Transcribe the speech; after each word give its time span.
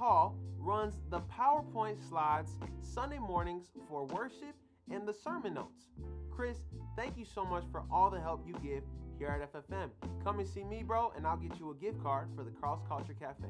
Hall 0.00 0.34
runs 0.56 0.94
the 1.10 1.20
PowerPoint 1.20 1.96
slides 2.08 2.52
Sunday 2.80 3.18
mornings 3.18 3.66
for 3.86 4.06
worship 4.06 4.56
and 4.90 5.06
the 5.06 5.12
sermon 5.12 5.52
notes. 5.52 5.88
Chris, 6.30 6.56
thank 6.96 7.18
you 7.18 7.26
so 7.26 7.44
much 7.44 7.64
for 7.70 7.82
all 7.92 8.08
the 8.08 8.18
help 8.18 8.42
you 8.46 8.54
give 8.62 8.82
here 9.18 9.28
at 9.28 9.52
FFM. 9.52 9.90
Come 10.24 10.38
and 10.38 10.48
see 10.48 10.64
me, 10.64 10.82
bro, 10.82 11.12
and 11.14 11.26
I'll 11.26 11.36
get 11.36 11.60
you 11.60 11.70
a 11.70 11.74
gift 11.74 12.02
card 12.02 12.28
for 12.34 12.44
the 12.44 12.50
Cross 12.50 12.80
Culture 12.88 13.12
Cafe. 13.12 13.44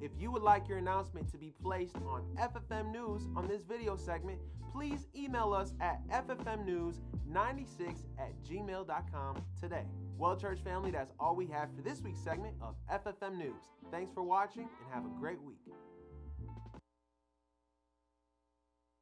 If 0.00 0.10
you 0.18 0.32
would 0.32 0.42
like 0.42 0.68
your 0.68 0.78
announcement 0.78 1.30
to 1.30 1.38
be 1.38 1.52
placed 1.62 1.94
on 1.98 2.24
FFM 2.36 2.90
News 2.90 3.22
on 3.36 3.46
this 3.46 3.62
video 3.62 3.94
segment, 3.94 4.40
please 4.72 5.06
email 5.14 5.52
us 5.54 5.72
at 5.80 6.00
ffmnews96 6.08 6.96
at 8.18 8.32
gmail.com 8.42 9.36
today. 9.60 9.84
Well, 10.18 10.36
church 10.36 10.58
family, 10.64 10.90
that's 10.90 11.12
all 11.20 11.36
we 11.36 11.46
have 11.46 11.68
for 11.76 11.82
this 11.82 12.00
week's 12.00 12.24
segment 12.24 12.56
of 12.60 12.74
FFM 12.90 13.38
News. 13.38 13.62
Thanks 13.92 14.10
for 14.12 14.24
watching 14.24 14.62
and 14.62 14.92
have 14.92 15.04
a 15.04 15.20
great 15.20 15.40
week. 15.42 15.60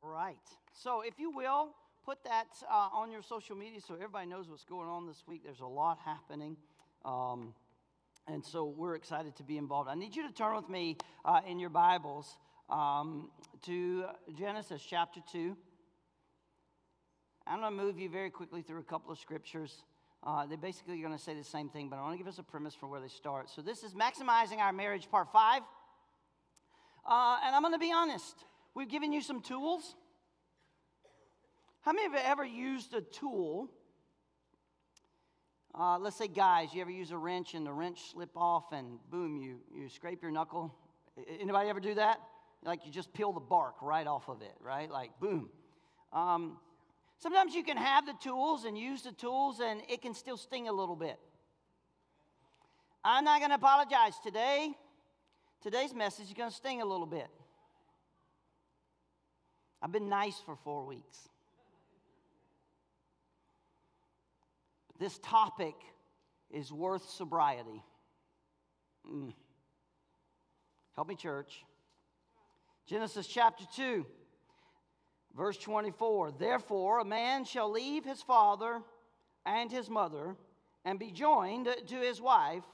Right. 0.02 0.36
So, 0.72 1.02
if 1.02 1.18
you 1.18 1.30
will, 1.30 1.74
put 2.04 2.24
that 2.24 2.48
uh, 2.70 2.88
on 2.92 3.10
your 3.10 3.22
social 3.22 3.54
media 3.54 3.80
so 3.86 3.94
everybody 3.94 4.26
knows 4.26 4.48
what's 4.48 4.64
going 4.64 4.88
on 4.88 5.06
this 5.06 5.24
week. 5.26 5.42
There's 5.44 5.60
a 5.60 5.66
lot 5.66 5.98
happening. 6.04 6.56
Um, 7.04 7.54
and 8.26 8.44
so 8.44 8.64
we're 8.64 8.94
excited 8.94 9.36
to 9.36 9.42
be 9.42 9.58
involved. 9.58 9.90
I 9.90 9.94
need 9.94 10.16
you 10.16 10.26
to 10.26 10.32
turn 10.32 10.54
with 10.56 10.68
me 10.68 10.96
uh, 11.24 11.40
in 11.46 11.58
your 11.58 11.70
Bibles 11.70 12.38
um, 12.70 13.30
to 13.66 14.06
Genesis 14.38 14.82
chapter 14.88 15.20
2. 15.32 15.56
I'm 17.46 17.60
going 17.60 17.76
to 17.76 17.82
move 17.82 17.98
you 17.98 18.08
very 18.08 18.30
quickly 18.30 18.62
through 18.62 18.80
a 18.80 18.84
couple 18.84 19.12
of 19.12 19.18
scriptures. 19.18 19.82
Uh, 20.22 20.46
they're 20.46 20.58
basically 20.58 20.98
going 21.00 21.16
to 21.16 21.22
say 21.22 21.34
the 21.34 21.44
same 21.44 21.68
thing, 21.68 21.88
but 21.88 21.98
I 21.98 22.02
want 22.02 22.14
to 22.14 22.18
give 22.18 22.28
us 22.28 22.38
a 22.38 22.42
premise 22.42 22.74
for 22.74 22.86
where 22.86 23.00
they 23.00 23.08
start. 23.08 23.50
So, 23.50 23.62
this 23.62 23.82
is 23.82 23.94
Maximizing 23.94 24.58
Our 24.58 24.72
Marriage, 24.72 25.10
Part 25.10 25.32
5. 25.32 25.62
Uh, 27.06 27.38
and 27.44 27.56
I'm 27.56 27.62
going 27.62 27.74
to 27.74 27.78
be 27.78 27.92
honest. 27.92 28.44
We've 28.74 28.88
given 28.88 29.12
you 29.12 29.20
some 29.20 29.40
tools. 29.40 29.96
How 31.80 31.92
many 31.92 32.06
of 32.06 32.12
you 32.12 32.18
ever 32.22 32.44
used 32.44 32.94
a 32.94 33.00
tool? 33.00 33.68
Uh, 35.74 35.98
let's 35.98 36.16
say, 36.16 36.28
guys, 36.28 36.68
you 36.74 36.80
ever 36.80 36.90
use 36.90 37.10
a 37.10 37.16
wrench 37.16 37.54
and 37.54 37.64
the 37.64 37.72
wrench 37.72 38.12
slip 38.12 38.30
off 38.36 38.72
and 38.72 38.98
boom, 39.10 39.36
you, 39.36 39.60
you 39.74 39.88
scrape 39.88 40.22
your 40.22 40.30
knuckle? 40.30 40.74
Anybody 41.40 41.68
ever 41.68 41.80
do 41.80 41.94
that? 41.94 42.20
Like 42.64 42.84
you 42.84 42.92
just 42.92 43.12
peel 43.12 43.32
the 43.32 43.40
bark 43.40 43.76
right 43.80 44.06
off 44.06 44.28
of 44.28 44.42
it, 44.42 44.54
right? 44.60 44.90
Like 44.90 45.18
boom. 45.20 45.48
Um, 46.12 46.58
sometimes 47.18 47.54
you 47.54 47.62
can 47.64 47.76
have 47.76 48.04
the 48.04 48.14
tools 48.22 48.64
and 48.64 48.76
use 48.76 49.02
the 49.02 49.12
tools 49.12 49.60
and 49.60 49.80
it 49.88 50.02
can 50.02 50.14
still 50.14 50.36
sting 50.36 50.68
a 50.68 50.72
little 50.72 50.96
bit. 50.96 51.18
I'm 53.02 53.24
not 53.24 53.38
going 53.38 53.50
to 53.50 53.56
apologize 53.56 54.18
today. 54.22 54.74
Today's 55.62 55.94
message 55.94 56.26
is 56.26 56.34
going 56.34 56.50
to 56.50 56.54
sting 56.54 56.82
a 56.82 56.84
little 56.84 57.06
bit. 57.06 57.28
I've 59.82 59.92
been 59.92 60.08
nice 60.08 60.38
for 60.44 60.56
four 60.56 60.84
weeks. 60.84 61.28
This 64.98 65.18
topic 65.18 65.74
is 66.50 66.70
worth 66.70 67.08
sobriety. 67.08 67.82
Mm. 69.10 69.32
Help 70.94 71.08
me, 71.08 71.14
church. 71.14 71.64
Genesis 72.86 73.26
chapter 73.26 73.64
2, 73.76 74.04
verse 75.34 75.56
24. 75.56 76.32
Therefore, 76.32 76.98
a 76.98 77.04
man 77.04 77.44
shall 77.44 77.70
leave 77.70 78.04
his 78.04 78.20
father 78.20 78.82
and 79.46 79.72
his 79.72 79.88
mother 79.88 80.36
and 80.84 80.98
be 80.98 81.10
joined 81.10 81.68
to 81.86 81.96
his 81.96 82.20
wife, 82.20 82.64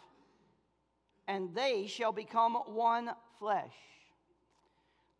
and 1.28 1.54
they 1.54 1.86
shall 1.86 2.12
become 2.12 2.54
one 2.54 3.10
flesh. 3.38 3.74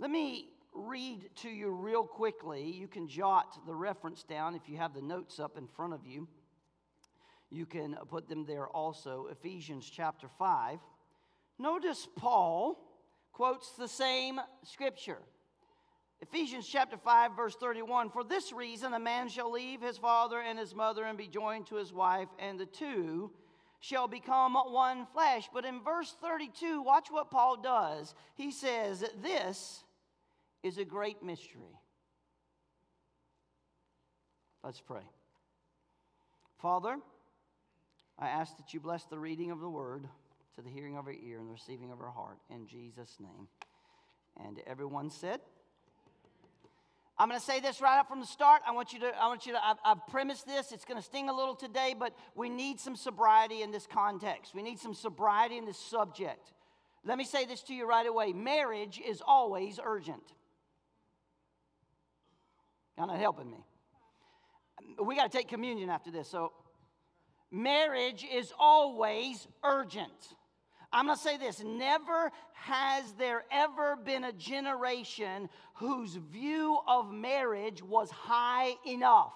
Let 0.00 0.10
me 0.10 0.48
read 0.77 1.30
to 1.36 1.48
you 1.48 1.70
real 1.70 2.05
quickly. 2.05 2.70
You 2.70 2.88
can 2.88 3.08
jot 3.08 3.66
the 3.66 3.74
reference 3.74 4.22
down 4.22 4.55
if 4.55 4.69
you 4.69 4.77
have 4.77 4.94
the 4.94 5.02
notes 5.02 5.41
up 5.41 5.56
in 5.56 5.66
front 5.66 5.94
of 5.94 6.06
you. 6.06 6.28
You 7.50 7.66
can 7.66 7.97
put 8.09 8.28
them 8.28 8.44
there 8.44 8.66
also. 8.66 9.28
Ephesians 9.31 9.88
chapter 9.88 10.28
5. 10.38 10.78
Notice 11.59 12.06
Paul 12.16 12.78
quotes 13.32 13.72
the 13.72 13.88
same 13.88 14.41
scripture. 14.64 15.19
Ephesians 16.20 16.66
chapter 16.66 16.97
5, 16.97 17.37
verse 17.37 17.54
31 17.56 18.10
For 18.10 18.25
this 18.25 18.53
reason, 18.53 18.94
a 18.94 18.98
man 18.98 19.28
shall 19.28 19.53
leave 19.53 19.82
his 19.82 19.98
father 19.98 20.41
and 20.41 20.58
his 20.58 20.75
mother 20.75 21.04
and 21.04 21.19
be 21.19 21.28
joined 21.28 21.66
to 21.66 21.76
his 21.76 21.93
wife, 21.93 22.28
and 22.38 22.58
the 22.58 22.66
two 22.66 23.31
shall 23.81 24.08
become 24.08 24.54
one 24.54 25.06
flesh. 25.12 25.48
But 25.53 25.64
in 25.64 25.82
verse 25.82 26.14
32, 26.20 26.82
watch 26.82 27.08
what 27.10 27.31
Paul 27.31 27.58
does. 27.58 28.14
He 28.34 28.50
says, 28.50 29.04
This 29.22 29.84
is 30.66 30.78
a 30.78 30.84
great 30.84 31.22
mystery. 31.22 31.78
Let's 34.65 34.81
pray. 34.81 35.03
Father, 36.59 36.97
I 38.19 38.28
ask 38.28 38.56
that 38.56 38.75
you 38.75 38.81
bless 38.81 39.05
the 39.05 39.19
reading 39.19 39.53
of 39.53 39.60
the 39.60 39.69
word 39.69 40.09
to 40.56 40.62
the 40.62 40.69
hearing 40.69 40.97
of 40.97 41.06
our 41.06 41.12
ear 41.12 41.38
and 41.38 41.49
the 41.49 41.53
receiving 41.53 41.93
of 41.93 42.00
our 42.00 42.10
heart 42.10 42.38
in 42.50 42.66
Jesus' 42.66 43.16
name. 43.21 43.47
And 44.44 44.60
everyone 44.66 45.09
said, 45.09 45.41
I'm 47.19 47.28
going 47.28 47.38
to 47.38 47.47
say 47.47 47.60
this 47.60 47.81
right 47.81 47.99
up 47.99 48.09
from 48.09 48.21
the 48.21 48.26
start. 48.26 48.62
I 48.66 48.72
want 48.72 48.93
you 48.93 49.00
to, 49.00 49.06
I 49.06 49.28
want 49.28 49.47
you 49.47 49.53
to, 49.53 49.65
I've, 49.65 49.76
I've 49.84 50.06
premised 50.09 50.47
this. 50.47 50.72
It's 50.72 50.84
going 50.84 50.99
to 50.99 51.05
sting 51.05 51.28
a 51.28 51.32
little 51.32 51.55
today, 51.55 51.94
but 51.99 52.15
we 52.34 52.50
need 52.50 52.81
some 52.81 52.97
sobriety 52.97 53.62
in 53.62 53.71
this 53.71 53.87
context. 53.87 54.55
We 54.55 54.62
need 54.62 54.81
some 54.81 54.94
sobriety 54.94 55.56
in 55.59 55.65
this 55.65 55.78
subject. 55.78 56.53
Let 57.05 57.19
me 57.19 57.25
say 57.25 57.47
this 57.47 57.62
to 57.65 57.75
you 57.75 57.88
right 57.88 58.06
away 58.06 58.32
marriage 58.32 59.00
is 59.06 59.22
always 59.25 59.78
urgent. 59.82 60.32
You're 62.96 63.06
not 63.06 63.18
helping 63.18 63.50
me. 63.50 63.64
We 65.02 65.16
got 65.16 65.30
to 65.30 65.36
take 65.36 65.48
communion 65.48 65.90
after 65.90 66.10
this. 66.10 66.28
So, 66.28 66.52
marriage 67.50 68.24
is 68.30 68.52
always 68.58 69.46
urgent. 69.62 70.34
I'm 70.92 71.06
going 71.06 71.16
to 71.16 71.22
say 71.22 71.36
this 71.36 71.62
never 71.62 72.30
has 72.54 73.12
there 73.18 73.44
ever 73.50 73.96
been 73.96 74.24
a 74.24 74.32
generation 74.32 75.48
whose 75.74 76.14
view 76.14 76.78
of 76.88 77.12
marriage 77.12 77.82
was 77.82 78.10
high 78.10 78.74
enough. 78.86 79.32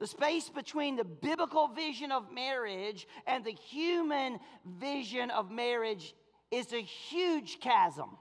The 0.00 0.06
space 0.06 0.48
between 0.48 0.96
the 0.96 1.04
biblical 1.04 1.68
vision 1.68 2.10
of 2.10 2.32
marriage 2.32 3.06
and 3.26 3.44
the 3.44 3.52
human 3.52 4.40
vision 4.64 5.30
of 5.30 5.50
marriage 5.50 6.14
is 6.50 6.72
a 6.72 6.80
huge 6.80 7.60
chasm. 7.60 8.16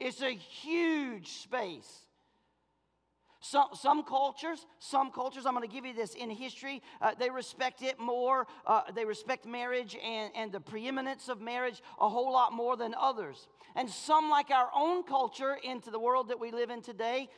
It's 0.00 0.22
a 0.22 0.34
huge 0.34 1.28
space. 1.28 2.04
Some, 3.40 3.68
some 3.74 4.04
cultures, 4.04 4.64
some 4.78 5.10
cultures, 5.10 5.44
I'm 5.44 5.54
going 5.54 5.68
to 5.68 5.72
give 5.72 5.84
you 5.84 5.92
this 5.92 6.14
in 6.14 6.30
history, 6.30 6.80
uh, 7.02 7.12
they 7.18 7.28
respect 7.28 7.82
it 7.82 8.00
more. 8.00 8.46
Uh, 8.66 8.80
they 8.94 9.04
respect 9.04 9.44
marriage 9.44 9.94
and, 10.02 10.32
and 10.34 10.50
the 10.50 10.60
preeminence 10.60 11.28
of 11.28 11.42
marriage 11.42 11.82
a 12.00 12.08
whole 12.08 12.32
lot 12.32 12.54
more 12.54 12.74
than 12.74 12.94
others. 12.98 13.48
And 13.76 13.90
some, 13.90 14.30
like 14.30 14.50
our 14.50 14.70
own 14.74 15.02
culture 15.02 15.58
into 15.62 15.90
the 15.90 15.98
world 15.98 16.28
that 16.28 16.40
we 16.40 16.52
live 16.52 16.70
in 16.70 16.80
today, 16.80 17.28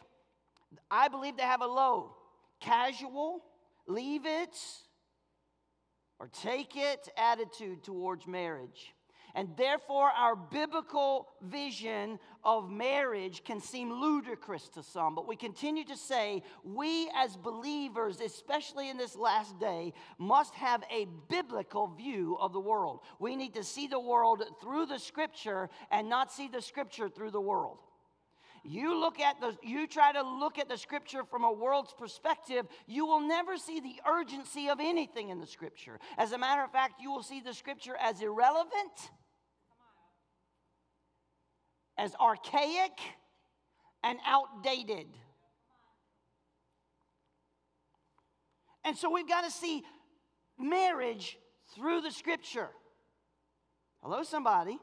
I 0.89 1.09
believe 1.09 1.37
they 1.37 1.43
have 1.43 1.63
a 1.63 1.67
low, 1.67 2.15
casual, 2.61 3.43
leave 3.89 4.27
it 4.27 4.57
or 6.21 6.29
take 6.29 6.77
it 6.77 7.09
attitude 7.17 7.83
towards 7.83 8.29
marriage. 8.29 8.95
And 9.35 9.49
therefore, 9.57 10.11
our 10.17 10.35
biblical 10.35 11.29
vision 11.43 12.19
of 12.47 12.71
marriage 12.71 13.43
can 13.45 13.61
seem 13.61 13.93
ludicrous 13.93 14.69
to 14.69 14.83
some, 14.83 15.17
but 15.17 15.27
we 15.27 15.35
continue 15.35 15.85
to 15.85 15.97
say 15.97 16.45
we 16.63 17.11
as 17.17 17.37
believers, 17.37 18.21
especially 18.21 18.89
in 18.89 18.97
this 18.97 19.17
last 19.17 19.59
day, 19.59 19.93
must 20.17 20.55
have 20.55 20.85
a 20.89 21.09
biblical 21.29 21.89
view 21.89 22.39
of 22.41 22.53
the 22.53 22.61
world. 22.61 23.01
We 23.19 23.35
need 23.35 23.55
to 23.55 23.65
see 23.65 23.89
the 23.89 23.99
world 23.99 24.45
through 24.63 24.87
the 24.87 24.99
scripture 24.99 25.69
and 25.91 26.09
not 26.09 26.33
see 26.33 26.47
the 26.47 26.63
scripture 26.63 27.09
through 27.09 27.33
the 27.33 27.41
world. 27.41 27.79
You 28.65 28.99
look 28.99 29.21
at 29.21 29.41
the 29.41 29.57
you 29.63 29.87
try 29.87 30.13
to 30.13 30.23
look 30.23 30.59
at 30.59 30.69
the 30.69 30.77
scripture 30.77 31.25
from 31.25 31.45
a 31.45 31.53
world's 31.53 31.93
perspective, 31.93 32.67
you 32.87 33.07
will 33.07 33.21
never 33.21 33.57
see 33.57 33.81
the 33.81 34.01
urgency 34.09 34.69
of 34.69 34.79
anything 34.81 35.31
in 35.31 35.41
the 35.41 35.47
scripture. 35.47 35.99
As 36.17 36.33
a 36.33 36.39
matter 36.39 36.63
of 36.63 36.71
fact, 36.71 37.01
you 37.01 37.11
will 37.11 37.23
see 37.23 37.41
the 37.41 37.55
scripture 37.55 37.97
as 38.01 38.21
irrelevant 38.21 39.11
as 41.99 42.15
archaic 42.17 42.93
and 44.03 44.19
outdated. 44.27 45.07
And 48.85 48.97
so 48.97 49.11
we've 49.11 49.29
got 49.29 49.45
to 49.45 49.51
see 49.51 49.83
marriage 50.59 51.37
through 51.75 52.03
the 52.03 52.11
scripture. 52.11 52.69
Hello, 54.03 54.23
somebody. 54.23 54.79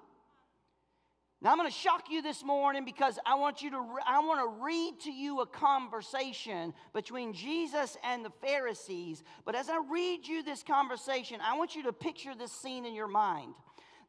Now 1.42 1.52
I'm 1.52 1.58
going 1.58 1.70
to 1.70 1.76
shock 1.76 2.06
you 2.10 2.22
this 2.22 2.44
morning 2.44 2.86
because 2.86 3.20
I 3.26 3.36
want 3.36 3.62
you 3.62 3.70
to 3.72 3.80
re- 3.80 4.04
I 4.08 4.20
want 4.20 4.40
to 4.40 4.64
read 4.64 4.94
to 5.04 5.12
you 5.12 5.42
a 5.42 5.46
conversation 5.46 6.74
between 6.94 7.34
Jesus 7.34 7.98
and 8.02 8.24
the 8.24 8.30
Pharisees. 8.42 9.24
But 9.46 9.54
as 9.56 9.70
I 9.70 9.82
read 9.92 10.26
you 10.26 10.42
this 10.42 10.64
conversation, 10.64 11.40
I 11.42 11.58
want 11.58 11.76
you 11.76 11.84
to 11.84 11.92
picture 11.92 12.34
this 12.34 12.54
scene 12.54 12.86
in 12.86 12.94
your 12.94 13.10
mind. 13.10 13.54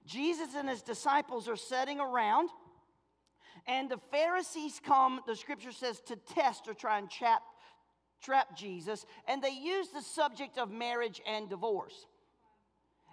Jesus 0.07 0.55
and 0.57 0.69
his 0.69 0.83
disciples 0.83 1.49
are 1.49 1.57
sitting 1.57 1.99
around 1.99 2.51
and 3.67 3.91
the 3.91 4.01
Pharisees 4.11 4.81
come, 4.85 5.21
the 5.27 5.37
scripture 5.37 5.73
says, 5.73 6.01
to 6.07 6.17
test 6.17 6.69
or 6.69 6.75
try 6.75 6.99
and 6.99 7.11
trap, 7.11 7.43
trap 8.23 8.57
Jesus, 8.57 9.07
and 9.27 9.43
they 9.43 9.51
use 9.51 9.89
the 9.89 10.03
subject 10.03 10.59
of 10.59 10.71
marriage 10.71 11.21
and 11.27 11.49
divorce. 11.49 12.07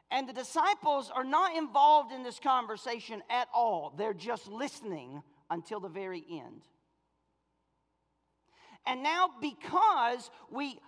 And 0.10 0.28
the 0.28 0.34
disciples 0.34 1.10
are 1.14 1.24
not 1.24 1.56
involved 1.56 2.12
in 2.12 2.22
this 2.22 2.40
conversation 2.40 3.24
at 3.30 3.48
all. 3.54 3.94
They're 3.98 4.14
just 4.14 4.48
listening 4.48 5.24
until 5.50 5.80
the 5.80 5.88
very 5.88 6.24
end. 6.30 6.64
And 8.86 9.04
now, 9.04 9.30
because 9.40 10.30
we 10.50 10.80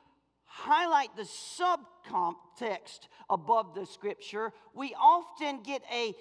highlight 0.45 1.16
the 1.16 1.24
subcontext 1.24 3.07
above 3.30 3.75
the 3.75 3.86
scripture, 3.86 4.51
we 4.74 4.94
often 5.00 5.63
get 5.63 5.83
a 5.92 6.13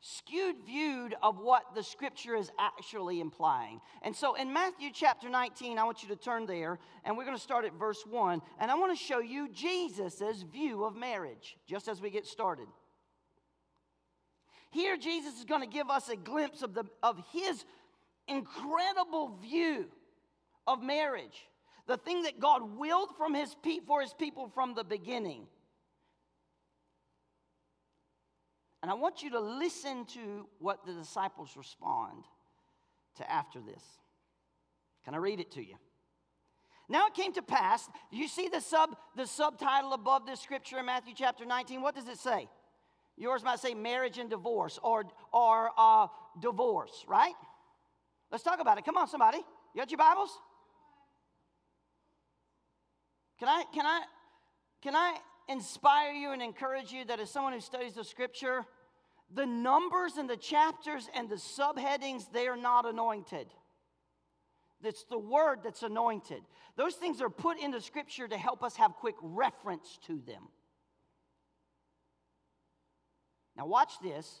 skewed 0.00 0.56
view 0.64 1.10
of 1.22 1.38
what 1.38 1.74
the 1.74 1.82
scripture 1.82 2.34
is 2.34 2.50
actually 2.58 3.20
implying. 3.20 3.80
And 4.02 4.16
so 4.16 4.34
in 4.34 4.52
Matthew 4.52 4.90
chapter 4.92 5.28
19, 5.28 5.78
I 5.78 5.84
want 5.84 6.02
you 6.02 6.08
to 6.08 6.16
turn 6.16 6.46
there, 6.46 6.78
and 7.04 7.16
we're 7.16 7.24
going 7.24 7.36
to 7.36 7.42
start 7.42 7.64
at 7.64 7.74
verse 7.74 8.02
1. 8.08 8.40
And 8.58 8.70
I 8.70 8.74
want 8.76 8.96
to 8.96 9.04
show 9.04 9.20
you 9.20 9.48
Jesus' 9.50 10.42
view 10.50 10.84
of 10.84 10.96
marriage, 10.96 11.56
just 11.66 11.86
as 11.86 12.00
we 12.00 12.10
get 12.10 12.26
started. 12.26 12.66
Here, 14.70 14.96
Jesus 14.96 15.38
is 15.38 15.44
going 15.44 15.62
to 15.62 15.66
give 15.66 15.90
us 15.90 16.08
a 16.08 16.16
glimpse 16.16 16.62
of, 16.62 16.74
the, 16.74 16.84
of 17.02 17.22
his 17.32 17.64
incredible 18.26 19.36
view 19.42 19.86
of 20.66 20.82
marriage, 20.82 21.48
the 21.86 21.96
thing 21.96 22.22
that 22.22 22.40
God 22.40 22.78
willed 22.78 23.10
from 23.18 23.34
his 23.34 23.54
pe- 23.62 23.80
for 23.86 24.00
his 24.00 24.14
people 24.14 24.48
from 24.54 24.74
the 24.74 24.84
beginning. 24.84 25.46
And 28.82 28.90
I 28.90 28.94
want 28.94 29.22
you 29.22 29.30
to 29.30 29.40
listen 29.40 30.06
to 30.06 30.46
what 30.58 30.86
the 30.86 30.92
disciples 30.92 31.50
respond 31.56 32.24
to 33.16 33.30
after 33.30 33.60
this. 33.60 33.82
Can 35.04 35.14
I 35.14 35.18
read 35.18 35.40
it 35.40 35.52
to 35.52 35.62
you? 35.62 35.76
Now 36.88 37.06
it 37.06 37.14
came 37.14 37.32
to 37.34 37.42
pass, 37.42 37.88
you 38.10 38.26
see 38.26 38.48
the 38.48 38.60
sub 38.60 38.96
the 39.16 39.26
subtitle 39.26 39.92
above 39.92 40.26
this 40.26 40.40
scripture 40.40 40.78
in 40.78 40.86
Matthew 40.86 41.14
chapter 41.16 41.44
19? 41.44 41.82
What 41.82 41.94
does 41.94 42.08
it 42.08 42.18
say? 42.18 42.48
Yours 43.16 43.44
might 43.44 43.60
say 43.60 43.74
marriage 43.74 44.18
and 44.18 44.28
divorce 44.28 44.78
or 44.82 45.04
or 45.32 45.70
uh, 45.78 46.08
divorce, 46.40 47.04
right? 47.06 47.34
Let's 48.32 48.42
talk 48.42 48.60
about 48.60 48.78
it. 48.78 48.84
Come 48.84 48.96
on, 48.96 49.08
somebody. 49.08 49.38
You 49.74 49.80
got 49.80 49.90
your 49.90 49.98
Bibles? 49.98 50.30
Can 53.38 53.48
I 53.48 53.64
can 53.72 53.86
I 53.86 54.02
can 54.82 54.96
I 54.96 55.16
inspire 55.50 56.12
you 56.12 56.32
and 56.32 56.40
encourage 56.40 56.92
you 56.92 57.04
that 57.06 57.20
as 57.20 57.30
someone 57.30 57.52
who 57.52 57.60
studies 57.60 57.94
the 57.94 58.04
scripture, 58.04 58.64
the 59.34 59.46
numbers 59.46 60.16
and 60.16 60.28
the 60.28 60.36
chapters 60.36 61.08
and 61.14 61.28
the 61.28 61.36
subheadings, 61.36 62.30
they 62.32 62.46
are 62.48 62.56
not 62.56 62.86
anointed. 62.86 63.46
It's 64.82 65.04
the 65.04 65.18
word 65.18 65.60
that's 65.62 65.82
anointed. 65.82 66.42
Those 66.76 66.94
things 66.94 67.20
are 67.20 67.28
put 67.28 67.58
into 67.60 67.80
scripture 67.80 68.26
to 68.26 68.38
help 68.38 68.62
us 68.62 68.76
have 68.76 68.92
quick 68.94 69.16
reference 69.20 69.98
to 70.06 70.20
them. 70.26 70.48
Now, 73.56 73.66
watch 73.66 73.92
this. 74.02 74.40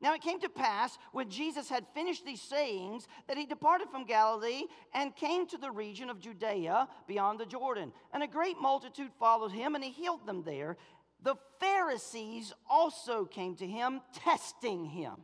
Now 0.00 0.12
it 0.12 0.20
came 0.20 0.40
to 0.40 0.48
pass 0.48 0.98
when 1.12 1.30
Jesus 1.30 1.70
had 1.70 1.86
finished 1.94 2.24
these 2.24 2.42
sayings 2.42 3.08
that 3.28 3.38
he 3.38 3.46
departed 3.46 3.88
from 3.90 4.04
Galilee 4.04 4.64
and 4.92 5.16
came 5.16 5.46
to 5.48 5.56
the 5.56 5.70
region 5.70 6.10
of 6.10 6.20
Judea 6.20 6.88
beyond 7.06 7.40
the 7.40 7.46
Jordan. 7.46 7.92
And 8.12 8.22
a 8.22 8.26
great 8.26 8.60
multitude 8.60 9.10
followed 9.18 9.52
him, 9.52 9.74
and 9.74 9.82
he 9.82 9.90
healed 9.90 10.26
them 10.26 10.42
there. 10.44 10.76
The 11.22 11.36
Pharisees 11.60 12.52
also 12.68 13.24
came 13.24 13.56
to 13.56 13.66
him, 13.66 14.02
testing 14.12 14.84
him, 14.84 15.14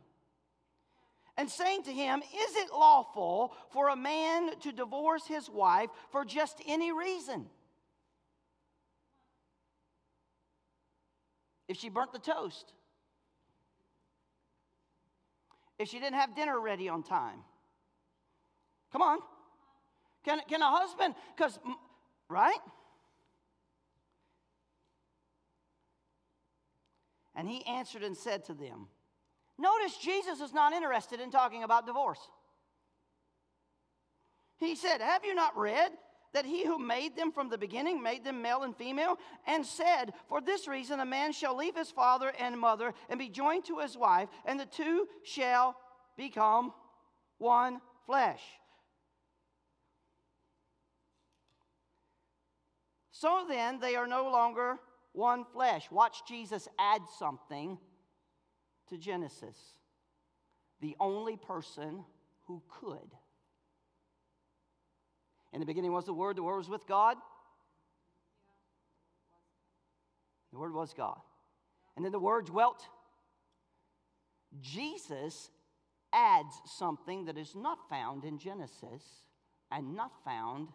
and 1.37 1.49
saying 1.49 1.83
to 1.83 1.91
him, 1.93 2.21
Is 2.21 2.55
it 2.55 2.71
lawful 2.71 3.53
for 3.71 3.89
a 3.89 3.95
man 3.95 4.59
to 4.61 4.71
divorce 4.71 5.27
his 5.27 5.49
wife 5.49 5.91
for 6.11 6.25
just 6.25 6.59
any 6.67 6.91
reason? 6.91 7.45
If 11.67 11.77
she 11.77 11.89
burnt 11.89 12.11
the 12.11 12.19
toast 12.19 12.73
if 15.79 15.89
she 15.89 15.99
didn't 15.99 16.15
have 16.15 16.35
dinner 16.35 16.59
ready 16.59 16.89
on 16.89 17.03
time? 17.03 17.39
Come 18.91 19.01
on. 19.01 19.19
Can, 20.23 20.39
can 20.47 20.61
a 20.61 20.69
husband, 20.69 21.15
because, 21.35 21.59
right? 22.29 22.59
And 27.35 27.49
he 27.49 27.65
answered 27.65 28.03
and 28.03 28.15
said 28.15 28.45
to 28.45 28.53
them, 28.53 28.87
Notice 29.57 29.97
Jesus 29.97 30.39
is 30.39 30.53
not 30.53 30.73
interested 30.73 31.19
in 31.19 31.31
talking 31.31 31.63
about 31.63 31.85
divorce. 31.85 32.19
He 34.57 34.75
said, 34.75 35.01
Have 35.01 35.25
you 35.25 35.35
not 35.35 35.57
read 35.57 35.91
that 36.33 36.45
he 36.45 36.65
who 36.65 36.79
made 36.79 37.15
them 37.15 37.31
from 37.31 37.49
the 37.49 37.57
beginning 37.57 38.01
made 38.01 38.23
them 38.23 38.41
male 38.41 38.63
and 38.63 38.75
female, 38.75 39.17
and 39.47 39.65
said, 39.65 40.13
For 40.27 40.41
this 40.41 40.67
reason 40.67 40.99
a 40.99 41.05
man 41.05 41.31
shall 41.31 41.55
leave 41.55 41.75
his 41.75 41.91
father 41.91 42.33
and 42.39 42.59
mother 42.59 42.93
and 43.09 43.19
be 43.19 43.29
joined 43.29 43.65
to 43.65 43.79
his 43.79 43.97
wife, 43.97 44.29
and 44.45 44.59
the 44.59 44.65
two 44.65 45.07
shall 45.23 45.75
become 46.17 46.73
one 47.37 47.79
flesh. 48.05 48.41
So 53.11 53.45
then 53.47 53.79
they 53.79 53.95
are 53.95 54.07
no 54.07 54.29
longer 54.29 54.79
one 55.13 55.45
flesh. 55.53 55.89
Watch 55.89 56.27
Jesus 56.27 56.67
add 56.77 57.03
something 57.19 57.77
to 58.89 58.97
Genesis. 58.97 59.57
The 60.81 60.95
only 60.99 61.37
person 61.37 62.03
who 62.47 62.61
could. 62.67 63.09
In 65.53 65.59
the 65.59 65.65
beginning 65.65 65.93
was 65.93 66.05
the 66.05 66.13
Word, 66.13 66.35
the 66.35 66.43
Word 66.43 66.57
was 66.57 66.69
with 66.69 66.87
God. 66.87 67.15
The 70.51 70.59
Word 70.59 70.73
was 70.73 70.93
God. 70.93 71.19
And 71.95 72.03
then 72.03 72.11
the 72.11 72.19
Word 72.19 72.47
dwelt. 72.47 72.87
Jesus 74.59 75.51
adds 76.11 76.55
something 76.65 77.25
that 77.25 77.37
is 77.37 77.55
not 77.55 77.77
found 77.87 78.23
in 78.25 78.39
Genesis 78.39 79.03
and 79.71 79.95
not 79.95 80.11
found 80.25 80.69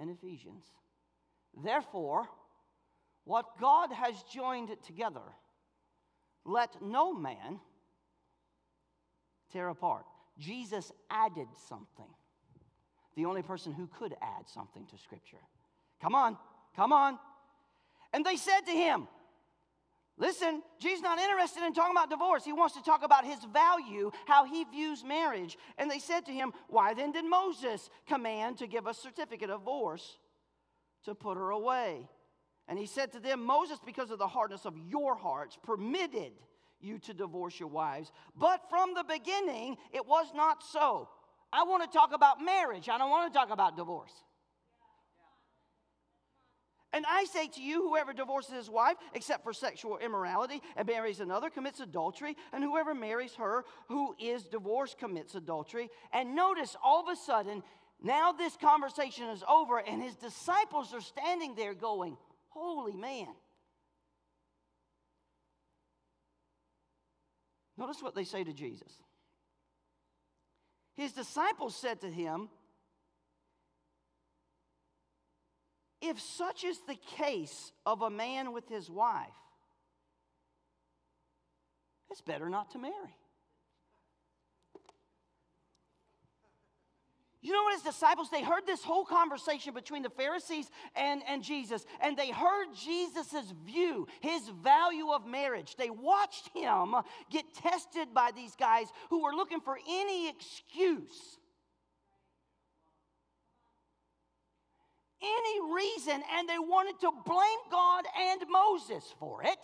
in 0.00 0.08
Ephesians. 0.08 0.64
Therefore, 1.62 2.28
what 3.24 3.58
God 3.60 3.92
has 3.92 4.14
joined 4.32 4.70
together, 4.82 5.20
let 6.44 6.80
no 6.82 7.12
man 7.12 7.60
tear 9.52 9.68
apart. 9.68 10.06
Jesus 10.38 10.92
added 11.10 11.48
something 11.68 12.08
the 13.18 13.24
only 13.24 13.42
person 13.42 13.72
who 13.72 13.88
could 13.98 14.14
add 14.22 14.48
something 14.48 14.86
to 14.86 14.96
Scripture. 14.96 15.42
Come 16.00 16.14
on, 16.14 16.36
come 16.76 16.92
on. 16.92 17.18
And 18.12 18.24
they 18.24 18.36
said 18.36 18.60
to 18.60 18.70
him, 18.70 19.08
Listen, 20.16 20.62
Jesus 20.80 21.02
not 21.02 21.18
interested 21.18 21.64
in 21.64 21.72
talking 21.74 21.94
about 21.96 22.10
divorce. 22.10 22.44
He 22.44 22.52
wants 22.52 22.76
to 22.76 22.82
talk 22.82 23.04
about 23.04 23.24
his 23.24 23.38
value, 23.52 24.10
how 24.26 24.44
he 24.44 24.64
views 24.64 25.04
marriage. 25.04 25.56
And 25.78 25.90
they 25.90 25.98
said 25.98 26.26
to 26.26 26.32
him, 26.32 26.52
Why 26.68 26.94
then 26.94 27.10
did 27.10 27.24
Moses 27.24 27.90
command 28.06 28.58
to 28.58 28.68
give 28.68 28.86
a 28.86 28.94
certificate 28.94 29.50
of 29.50 29.60
divorce 29.60 30.18
to 31.04 31.14
put 31.14 31.36
her 31.36 31.50
away? 31.50 32.08
And 32.68 32.78
he 32.78 32.86
said 32.86 33.12
to 33.12 33.20
them, 33.20 33.44
Moses, 33.44 33.78
because 33.84 34.10
of 34.10 34.18
the 34.18 34.28
hardness 34.28 34.64
of 34.64 34.74
your 34.76 35.16
hearts, 35.16 35.58
permitted 35.62 36.32
you 36.80 36.98
to 37.00 37.14
divorce 37.14 37.58
your 37.58 37.68
wives. 37.68 38.12
But 38.36 38.68
from 38.70 38.94
the 38.94 39.04
beginning, 39.04 39.76
it 39.92 40.06
was 40.06 40.26
not 40.34 40.62
so. 40.62 41.08
I 41.52 41.64
want 41.64 41.90
to 41.90 41.96
talk 41.96 42.12
about 42.14 42.42
marriage. 42.42 42.88
I 42.88 42.98
don't 42.98 43.10
want 43.10 43.32
to 43.32 43.38
talk 43.38 43.50
about 43.50 43.76
divorce. 43.76 44.12
And 46.92 47.04
I 47.06 47.24
say 47.24 47.48
to 47.48 47.62
you, 47.62 47.82
whoever 47.82 48.14
divorces 48.14 48.54
his 48.54 48.70
wife, 48.70 48.96
except 49.14 49.44
for 49.44 49.52
sexual 49.52 49.98
immorality, 49.98 50.62
and 50.74 50.88
marries 50.88 51.20
another, 51.20 51.50
commits 51.50 51.80
adultery. 51.80 52.34
And 52.52 52.64
whoever 52.64 52.94
marries 52.94 53.34
her 53.34 53.64
who 53.88 54.14
is 54.18 54.44
divorced 54.44 54.98
commits 54.98 55.34
adultery. 55.34 55.90
And 56.12 56.34
notice 56.34 56.76
all 56.82 57.00
of 57.00 57.12
a 57.12 57.16
sudden, 57.16 57.62
now 58.02 58.32
this 58.32 58.56
conversation 58.56 59.28
is 59.28 59.44
over, 59.48 59.78
and 59.78 60.02
his 60.02 60.16
disciples 60.16 60.94
are 60.94 61.00
standing 61.00 61.54
there 61.54 61.74
going, 61.74 62.16
Holy 62.48 62.96
man. 62.96 63.28
Notice 67.76 68.02
what 68.02 68.14
they 68.14 68.24
say 68.24 68.42
to 68.42 68.52
Jesus. 68.52 68.92
His 70.98 71.12
disciples 71.12 71.76
said 71.76 72.00
to 72.00 72.10
him, 72.10 72.48
If 76.02 76.20
such 76.20 76.64
is 76.64 76.80
the 76.88 76.96
case 77.16 77.70
of 77.86 78.02
a 78.02 78.10
man 78.10 78.52
with 78.52 78.68
his 78.68 78.90
wife, 78.90 79.28
it's 82.10 82.20
better 82.20 82.48
not 82.48 82.72
to 82.72 82.78
marry. 82.78 83.14
You 87.48 87.54
know 87.54 87.62
what 87.62 87.72
his 87.72 87.94
disciples, 87.94 88.28
they 88.28 88.42
heard 88.42 88.66
this 88.66 88.84
whole 88.84 89.06
conversation 89.06 89.72
between 89.72 90.02
the 90.02 90.10
Pharisees 90.10 90.70
and, 90.94 91.22
and 91.26 91.42
Jesus, 91.42 91.86
and 92.02 92.14
they 92.14 92.28
heard 92.28 92.66
Jesus' 92.78 93.54
view, 93.64 94.06
his 94.20 94.46
value 94.62 95.08
of 95.12 95.26
marriage. 95.26 95.74
They 95.76 95.88
watched 95.88 96.50
him 96.54 96.94
get 97.30 97.46
tested 97.54 98.12
by 98.12 98.32
these 98.36 98.54
guys 98.54 98.88
who 99.08 99.22
were 99.22 99.32
looking 99.32 99.60
for 99.60 99.78
any 99.88 100.28
excuse, 100.28 101.38
any 105.22 105.72
reason, 105.74 106.22
and 106.36 106.46
they 106.46 106.58
wanted 106.58 107.00
to 107.00 107.10
blame 107.24 107.60
God 107.70 108.04
and 108.14 108.42
Moses 108.50 109.04
for 109.18 109.42
it. 109.42 109.58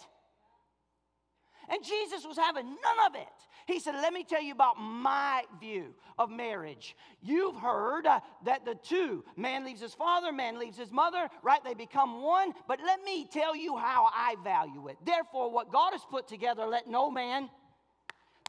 And 1.69 1.85
Jesus 1.85 2.27
was 2.27 2.39
having 2.39 2.65
none 2.65 3.07
of 3.09 3.15
it. 3.15 3.29
He 3.67 3.81
said, 3.81 3.95
Let 3.95 4.13
me 4.13 4.25
tell 4.25 4.43
you 4.43 4.53
about 4.53 4.79
my 4.79 5.45
view 5.61 5.95
of 6.19 6.31
marriage. 6.31 6.97
You've 7.23 7.57
heard 7.57 8.07
uh, 8.07 8.21
that 8.45 8.65
the 8.65 8.75
two, 8.75 9.25
man 9.37 9.65
leaves 9.65 9.81
his 9.81 9.95
father, 9.95 10.33
man 10.33 10.59
leaves 10.59 10.77
his 10.77 10.93
mother, 10.93 11.29
right? 11.43 11.63
They 11.65 11.75
become 11.75 12.23
one. 12.23 12.53
But 12.69 12.81
let 12.85 13.03
me 13.03 13.27
tell 13.31 13.57
you 13.57 13.77
how 13.77 14.09
I 14.13 14.37
value 14.45 14.89
it. 14.89 14.97
Therefore, 15.05 15.51
what 15.51 15.73
God 15.73 15.93
has 15.93 16.03
put 16.11 16.29
together, 16.29 16.67
let 16.67 16.89
no 16.89 17.11
man. 17.11 17.49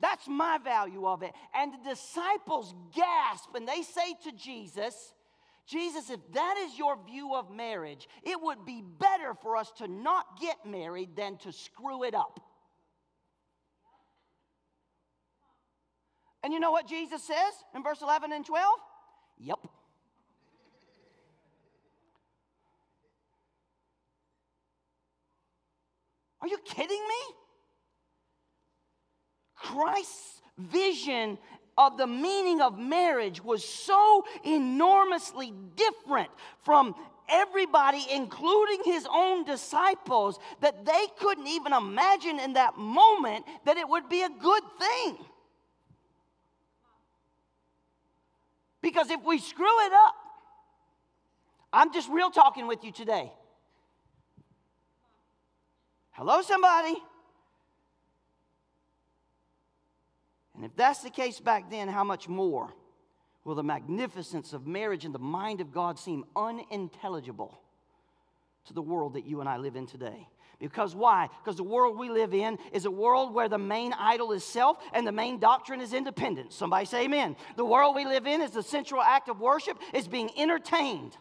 That's 0.02 0.28
my 0.28 0.58
value 0.58 1.08
of 1.08 1.24
it. 1.24 1.32
And 1.54 1.74
the 1.74 1.90
disciples 1.90 2.74
gasp 2.94 3.56
and 3.56 3.68
they 3.68 3.82
say 3.82 4.16
to 4.26 4.32
Jesus, 4.34 5.14
Jesus, 5.68 6.10
if 6.10 6.20
that 6.34 6.58
is 6.68 6.78
your 6.78 6.98
view 7.08 7.34
of 7.34 7.50
marriage, 7.50 8.08
it 8.24 8.40
would 8.40 8.66
be 8.66 8.84
better 9.00 9.34
for 9.34 9.58
us 9.58 9.72
to 9.78 9.88
not 9.88 10.40
get 10.40 10.58
married 10.66 11.16
than 11.16 11.38
to 11.38 11.52
screw 11.52 12.04
it 12.04 12.14
up. 12.14 12.40
And 16.46 16.54
you 16.54 16.60
know 16.60 16.70
what 16.70 16.88
Jesus 16.88 17.24
says 17.24 17.54
in 17.74 17.82
verse 17.82 18.04
11 18.04 18.32
and 18.32 18.46
12? 18.46 18.76
Yep. 19.40 19.60
Are 26.42 26.48
you 26.48 26.60
kidding 26.64 27.02
me? 27.02 27.36
Christ's 29.56 30.44
vision 30.60 31.40
of 31.80 31.98
the 31.98 32.06
meaning 32.06 32.62
of 32.62 32.78
marriage 32.78 33.44
was 33.44 33.68
so 33.68 34.24
enormously 34.44 35.52
different 35.76 36.30
from 36.64 36.94
everybody, 37.28 38.06
including 38.12 38.82
his 38.86 39.08
own 39.12 39.46
disciples, 39.46 40.38
that 40.62 40.86
they 40.86 41.08
couldn't 41.18 41.48
even 41.48 41.74
imagine 41.74 42.38
in 42.40 42.54
that 42.54 42.78
moment 42.78 43.46
that 43.66 43.78
it 43.78 43.90
would 43.90 44.08
be 44.10 44.22
a 44.22 44.30
good 44.30 44.64
thing. 44.78 45.18
Because 48.86 49.10
if 49.10 49.24
we 49.24 49.40
screw 49.40 49.86
it 49.88 49.94
up, 49.94 50.14
I'm 51.74 51.92
just 51.92 52.08
real 52.08 52.30
talking 52.30 52.68
with 52.68 52.84
you 52.84 52.92
today. 52.92 53.34
Hello, 56.12 56.44
somebody. 56.44 56.96
And 60.54 60.64
if 60.64 60.76
that's 60.76 61.02
the 61.02 61.10
case 61.10 61.40
back 61.40 61.72
then, 61.72 61.88
how 61.88 62.04
much 62.04 62.30
more 62.30 62.76
will 63.44 63.56
the 63.56 63.64
magnificence 63.64 64.54
of 64.54 64.68
marriage 64.68 65.04
in 65.04 65.12
the 65.12 65.18
mind 65.18 65.62
of 65.62 65.74
God 65.74 65.98
seem 65.98 66.24
unintelligible 66.36 67.58
to 68.68 68.74
the 68.74 68.84
world 68.84 69.16
that 69.16 69.26
you 69.26 69.40
and 69.40 69.50
I 69.50 69.58
live 69.58 69.76
in 69.76 69.88
today? 69.88 70.28
Because 70.60 70.96
why? 70.96 71.30
Because 71.44 71.58
the 71.58 71.64
world 71.64 71.98
we 71.98 72.10
live 72.10 72.34
in 72.34 72.58
is 72.72 72.86
a 72.86 72.92
world 72.92 73.34
where 73.34 73.50
the 73.50 73.58
main 73.58 73.94
idol 73.94 74.32
is 74.32 74.44
self 74.44 74.78
and 74.94 75.06
the 75.06 75.12
main 75.12 75.40
doctrine 75.40 75.82
is 75.82 75.94
independence. 75.94 76.56
Somebody 76.56 76.86
say 76.86 77.06
amen. 77.06 77.36
The 77.56 77.66
world 77.66 77.96
we 77.96 78.06
live 78.06 78.26
in 78.26 78.42
is 78.42 78.52
the 78.52 78.64
central 78.64 79.02
act 79.02 79.30
of 79.30 79.40
worship 79.40 79.78
is 79.94 80.08
being 80.08 80.30
entertained. 80.38 81.18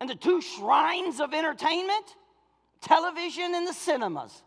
And 0.00 0.10
the 0.10 0.16
two 0.16 0.40
shrines 0.40 1.20
of 1.20 1.32
entertainment, 1.32 2.16
television 2.80 3.54
and 3.54 3.66
the 3.66 3.72
cinemas. 3.72 4.42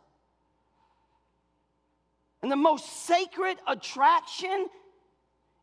And 2.41 2.51
the 2.51 2.57
most 2.57 3.05
sacred 3.05 3.57
attraction 3.65 4.67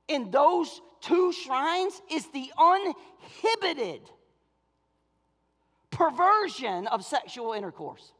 in 0.09 0.31
those 0.31 0.81
two 1.03 1.33
shrines 1.33 2.01
is 2.11 2.27
the 2.29 2.51
uninhibited 2.59 4.01
perversion 5.93 6.89
of 6.89 7.05
sexual 7.05 7.53
intercourse. 7.53 8.13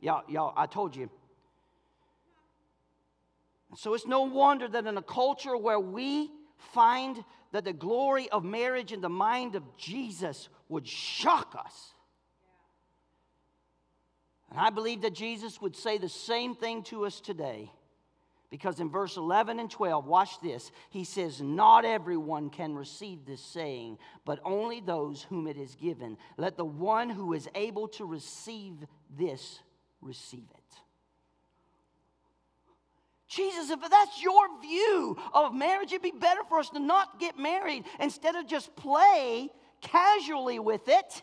Y'all, 0.00 0.22
y'all, 0.28 0.52
I 0.56 0.66
told 0.66 0.94
you. 0.94 1.08
So 3.76 3.94
it's 3.94 4.06
no 4.06 4.22
wonder 4.22 4.68
that 4.68 4.86
in 4.86 4.96
a 4.96 5.02
culture 5.02 5.56
where 5.56 5.80
we 5.80 6.30
find 6.58 7.24
that 7.52 7.64
the 7.64 7.72
glory 7.72 8.28
of 8.30 8.44
marriage 8.44 8.92
in 8.92 9.00
the 9.00 9.08
mind 9.08 9.54
of 9.54 9.62
Jesus 9.76 10.48
would 10.68 10.86
shock 10.86 11.56
us. 11.58 11.94
And 14.50 14.60
I 14.60 14.70
believe 14.70 15.02
that 15.02 15.14
Jesus 15.14 15.60
would 15.60 15.76
say 15.76 15.98
the 15.98 16.08
same 16.08 16.54
thing 16.54 16.82
to 16.84 17.06
us 17.06 17.20
today. 17.20 17.70
Because 18.50 18.78
in 18.78 18.90
verse 18.90 19.16
11 19.16 19.58
and 19.58 19.70
12, 19.70 20.06
watch 20.06 20.40
this. 20.40 20.70
He 20.90 21.04
says, 21.04 21.40
Not 21.40 21.84
everyone 21.84 22.50
can 22.50 22.74
receive 22.74 23.26
this 23.26 23.40
saying, 23.40 23.98
but 24.24 24.40
only 24.44 24.80
those 24.80 25.22
whom 25.22 25.46
it 25.46 25.56
is 25.56 25.74
given. 25.74 26.16
Let 26.36 26.56
the 26.56 26.64
one 26.64 27.10
who 27.10 27.32
is 27.32 27.48
able 27.54 27.88
to 27.88 28.04
receive 28.04 28.74
this 29.16 29.58
receive 30.00 30.46
it. 30.54 30.62
Jesus, 33.28 33.70
if 33.70 33.80
that's 33.80 34.22
your 34.22 34.60
view 34.60 35.18
of 35.34 35.52
marriage, 35.52 35.92
it'd 35.92 36.02
be 36.02 36.12
better 36.12 36.42
for 36.48 36.60
us 36.60 36.70
to 36.70 36.78
not 36.78 37.18
get 37.18 37.36
married 37.36 37.84
instead 37.98 38.36
of 38.36 38.46
just 38.46 38.74
play 38.76 39.48
casually 39.80 40.60
with 40.60 40.88
it. 40.88 41.22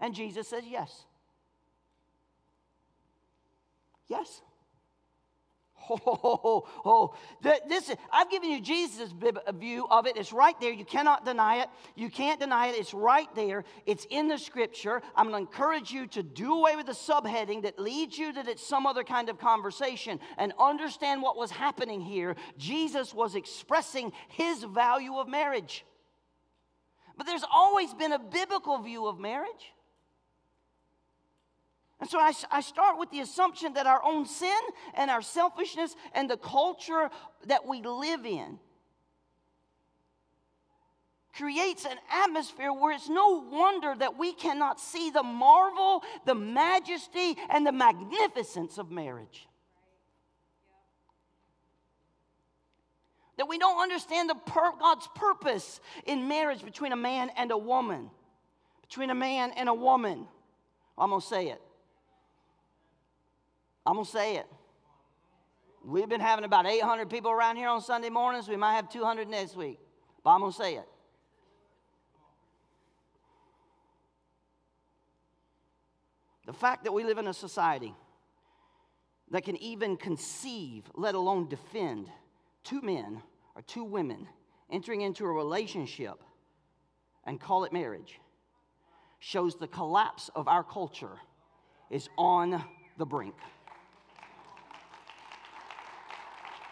And 0.00 0.14
Jesus 0.14 0.48
says, 0.48 0.64
Yes. 0.66 1.04
Yes. 4.08 4.40
Oh, 5.98 6.00
oh, 6.06 6.40
oh, 6.44 6.66
oh. 6.84 7.14
This, 7.68 7.94
I've 8.12 8.30
given 8.30 8.50
you 8.50 8.60
Jesus' 8.60 9.12
view 9.54 9.86
of 9.90 10.06
it. 10.06 10.16
It's 10.16 10.32
right 10.32 10.58
there. 10.60 10.72
You 10.72 10.84
cannot 10.84 11.24
deny 11.24 11.62
it. 11.62 11.68
You 11.94 12.10
can't 12.10 12.40
deny 12.40 12.68
it. 12.68 12.76
It's 12.76 12.92
right 12.92 13.32
there. 13.34 13.64
It's 13.86 14.06
in 14.10 14.28
the 14.28 14.38
scripture. 14.38 15.00
I'm 15.14 15.28
going 15.30 15.44
to 15.44 15.50
encourage 15.50 15.92
you 15.92 16.06
to 16.08 16.22
do 16.22 16.54
away 16.54 16.76
with 16.76 16.86
the 16.86 16.92
subheading 16.92 17.62
that 17.62 17.78
leads 17.78 18.18
you 18.18 18.32
that 18.32 18.48
it's 18.48 18.66
some 18.66 18.86
other 18.86 19.04
kind 19.04 19.28
of 19.28 19.38
conversation 19.38 20.18
and 20.38 20.52
understand 20.58 21.22
what 21.22 21.36
was 21.36 21.50
happening 21.50 22.00
here. 22.00 22.36
Jesus 22.58 23.14
was 23.14 23.34
expressing 23.34 24.12
his 24.28 24.64
value 24.64 25.16
of 25.16 25.28
marriage. 25.28 25.84
But 27.16 27.26
there's 27.26 27.44
always 27.50 27.94
been 27.94 28.12
a 28.12 28.18
biblical 28.18 28.78
view 28.78 29.06
of 29.06 29.18
marriage. 29.18 29.72
And 32.00 32.10
so 32.10 32.18
I, 32.18 32.32
I 32.50 32.60
start 32.60 32.98
with 32.98 33.10
the 33.10 33.20
assumption 33.20 33.72
that 33.74 33.86
our 33.86 34.02
own 34.04 34.26
sin 34.26 34.60
and 34.94 35.10
our 35.10 35.22
selfishness 35.22 35.96
and 36.14 36.28
the 36.28 36.36
culture 36.36 37.10
that 37.46 37.66
we 37.66 37.82
live 37.82 38.26
in 38.26 38.58
creates 41.36 41.84
an 41.84 41.96
atmosphere 42.10 42.72
where 42.72 42.92
it's 42.92 43.08
no 43.08 43.44
wonder 43.50 43.94
that 43.98 44.18
we 44.18 44.32
cannot 44.32 44.80
see 44.80 45.10
the 45.10 45.22
marvel, 45.22 46.02
the 46.24 46.34
majesty, 46.34 47.36
and 47.50 47.66
the 47.66 47.72
magnificence 47.72 48.78
of 48.78 48.90
marriage. 48.90 49.46
That 53.36 53.48
we 53.48 53.58
don't 53.58 53.80
understand 53.80 54.30
the 54.30 54.34
per- 54.34 54.76
God's 54.78 55.08
purpose 55.14 55.80
in 56.06 56.26
marriage 56.26 56.64
between 56.64 56.92
a 56.92 56.96
man 56.96 57.30
and 57.36 57.50
a 57.50 57.58
woman. 57.58 58.10
Between 58.80 59.10
a 59.10 59.14
man 59.14 59.52
and 59.56 59.68
a 59.68 59.74
woman. 59.74 60.26
I'm 60.96 61.10
going 61.10 61.20
to 61.20 61.26
say 61.26 61.48
it. 61.48 61.60
I'm 63.86 63.94
going 63.94 64.04
to 64.04 64.10
say 64.10 64.36
it. 64.36 64.46
We've 65.84 66.08
been 66.08 66.20
having 66.20 66.44
about 66.44 66.66
800 66.66 67.08
people 67.08 67.30
around 67.30 67.56
here 67.56 67.68
on 67.68 67.80
Sunday 67.80 68.10
mornings. 68.10 68.48
We 68.48 68.56
might 68.56 68.74
have 68.74 68.88
200 68.88 69.28
next 69.28 69.56
week, 69.56 69.78
but 70.24 70.30
I'm 70.30 70.40
going 70.40 70.50
to 70.50 70.58
say 70.58 70.74
it. 70.74 70.88
The 76.46 76.52
fact 76.52 76.84
that 76.84 76.92
we 76.92 77.04
live 77.04 77.18
in 77.18 77.28
a 77.28 77.32
society 77.32 77.94
that 79.30 79.44
can 79.44 79.56
even 79.56 79.96
conceive, 79.96 80.84
let 80.94 81.14
alone 81.14 81.48
defend, 81.48 82.08
two 82.64 82.80
men 82.80 83.22
or 83.54 83.62
two 83.62 83.84
women 83.84 84.26
entering 84.70 85.02
into 85.02 85.24
a 85.24 85.32
relationship 85.32 86.22
and 87.24 87.40
call 87.40 87.64
it 87.64 87.72
marriage 87.72 88.20
shows 89.18 89.56
the 89.56 89.68
collapse 89.68 90.30
of 90.34 90.48
our 90.48 90.62
culture 90.62 91.18
is 91.90 92.08
on 92.18 92.64
the 92.98 93.06
brink. 93.06 93.34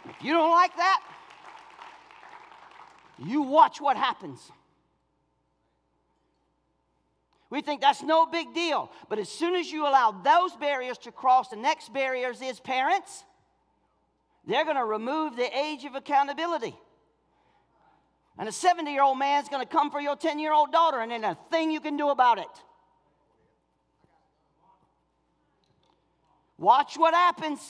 If 0.07 0.23
you 0.23 0.33
don't 0.33 0.51
like 0.51 0.77
that, 0.77 1.01
you 3.19 3.43
watch 3.43 3.81
what 3.81 3.97
happens. 3.97 4.51
We 7.51 7.63
think 7.63 7.81
that's 7.81 8.03
no 8.03 8.27
big 8.27 8.53
deal. 8.53 8.91
But 9.09 9.19
as 9.19 9.29
soon 9.29 9.55
as 9.55 9.71
you 9.71 9.87
allow 9.87 10.11
those 10.11 10.57
barriers 10.57 10.99
to 10.99 11.13
cross, 11.13 11.49
the 11.49 11.57
next 11.57 11.93
barriers 11.93 12.43
is 12.43 12.59
parents. 12.59 13.25
They're 14.47 14.65
going 14.65 14.77
to 14.77 14.85
remove 14.85 15.37
the 15.37 15.57
age 15.57 15.85
of 15.85 15.95
accountability. 15.95 16.75
And 18.39 18.49
a 18.49 18.53
70 18.53 18.91
year 18.91 19.03
old 19.03 19.19
man's 19.19 19.49
going 19.49 19.63
to 19.63 19.69
come 19.69 19.91
for 19.91 20.01
your 20.01 20.17
10 20.17 20.39
year 20.39 20.53
old 20.53 20.73
daughter, 20.73 21.01
and 21.01 21.13
there's 21.13 21.23
a 21.23 21.39
thing 21.51 21.71
you 21.71 21.81
can 21.81 21.97
do 21.97 22.09
about 22.09 22.39
it. 22.39 22.47
Watch 26.59 26.97
what 26.97 27.15
happens. 27.15 27.61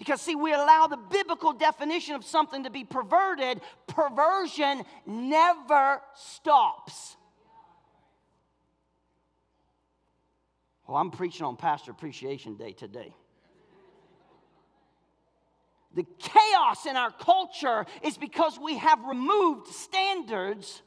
Because, 0.00 0.22
see, 0.22 0.34
we 0.34 0.54
allow 0.54 0.86
the 0.86 0.96
biblical 0.96 1.52
definition 1.52 2.14
of 2.14 2.24
something 2.24 2.64
to 2.64 2.70
be 2.70 2.84
perverted. 2.84 3.60
Perversion 3.86 4.82
never 5.04 6.00
stops. 6.14 7.18
Well, 10.88 10.96
I'm 10.96 11.10
preaching 11.10 11.44
on 11.44 11.58
Pastor 11.58 11.90
Appreciation 11.90 12.54
Day 12.54 12.72
today. 12.72 13.14
The 15.94 16.06
chaos 16.18 16.86
in 16.86 16.96
our 16.96 17.10
culture 17.10 17.84
is 18.02 18.16
because 18.16 18.58
we 18.58 18.78
have 18.78 19.04
removed 19.04 19.66
standards 19.66 20.80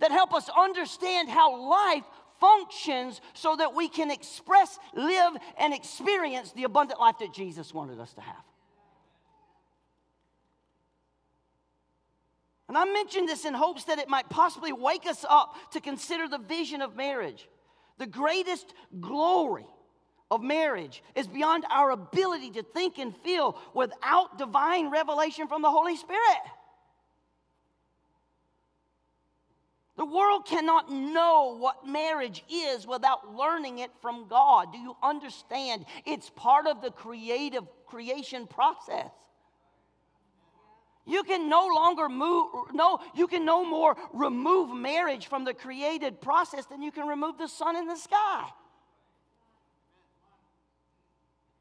that 0.00 0.10
help 0.10 0.34
us 0.34 0.50
understand 0.58 1.28
how 1.28 1.70
life 1.70 2.04
functions 2.42 3.20
so 3.34 3.54
that 3.54 3.74
we 3.74 3.88
can 3.88 4.10
express, 4.10 4.78
live, 4.94 5.34
and 5.58 5.72
experience 5.72 6.50
the 6.52 6.64
abundant 6.64 6.98
life 6.98 7.16
that 7.20 7.32
Jesus 7.32 7.72
wanted 7.72 8.00
us 8.00 8.12
to 8.14 8.20
have. 8.20 8.44
And 12.68 12.76
I 12.76 12.84
mention 12.86 13.26
this 13.26 13.44
in 13.44 13.54
hopes 13.54 13.84
that 13.84 13.98
it 13.98 14.08
might 14.08 14.28
possibly 14.28 14.72
wake 14.72 15.06
us 15.06 15.24
up 15.28 15.54
to 15.72 15.80
consider 15.80 16.26
the 16.26 16.38
vision 16.38 16.82
of 16.82 16.96
marriage. 16.96 17.48
The 17.98 18.06
greatest 18.06 18.72
glory 18.98 19.66
of 20.30 20.42
marriage 20.42 21.02
is 21.14 21.28
beyond 21.28 21.64
our 21.70 21.90
ability 21.90 22.50
to 22.52 22.62
think 22.62 22.98
and 22.98 23.14
feel 23.18 23.58
without 23.74 24.38
divine 24.38 24.90
revelation 24.90 25.46
from 25.46 25.62
the 25.62 25.70
Holy 25.70 25.96
Spirit. 25.96 26.42
The 29.96 30.04
world 30.06 30.46
cannot 30.46 30.90
know 30.90 31.56
what 31.58 31.86
marriage 31.86 32.42
is 32.50 32.86
without 32.86 33.34
learning 33.34 33.80
it 33.80 33.90
from 34.00 34.26
God. 34.26 34.72
Do 34.72 34.78
you 34.78 34.96
understand? 35.02 35.84
It's 36.06 36.30
part 36.30 36.66
of 36.66 36.80
the 36.80 36.90
creative 36.90 37.64
creation 37.86 38.46
process. 38.46 39.10
You 41.04 41.24
can 41.24 41.48
no 41.48 41.68
longer 41.74 42.08
move, 42.08 42.48
no, 42.72 43.00
you 43.14 43.26
can 43.26 43.44
no 43.44 43.64
more 43.64 43.96
remove 44.14 44.74
marriage 44.74 45.26
from 45.26 45.44
the 45.44 45.52
created 45.52 46.20
process 46.20 46.64
than 46.66 46.80
you 46.80 46.92
can 46.92 47.06
remove 47.06 47.38
the 47.38 47.48
sun 47.48 47.76
in 47.76 47.86
the 47.86 47.96
sky. 47.96 48.48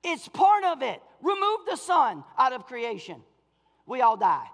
It's 0.03 0.27
part 0.27 0.63
of 0.63 0.81
it. 0.81 1.01
Remove 1.21 1.59
the 1.67 1.75
sun 1.75 2.23
out 2.37 2.53
of 2.53 2.65
creation, 2.65 3.21
we 3.85 4.01
all 4.01 4.15
die. 4.15 4.47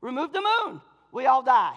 Remove 0.00 0.32
the 0.32 0.40
moon, 0.40 0.80
we 1.12 1.26
all 1.26 1.42
die. 1.42 1.74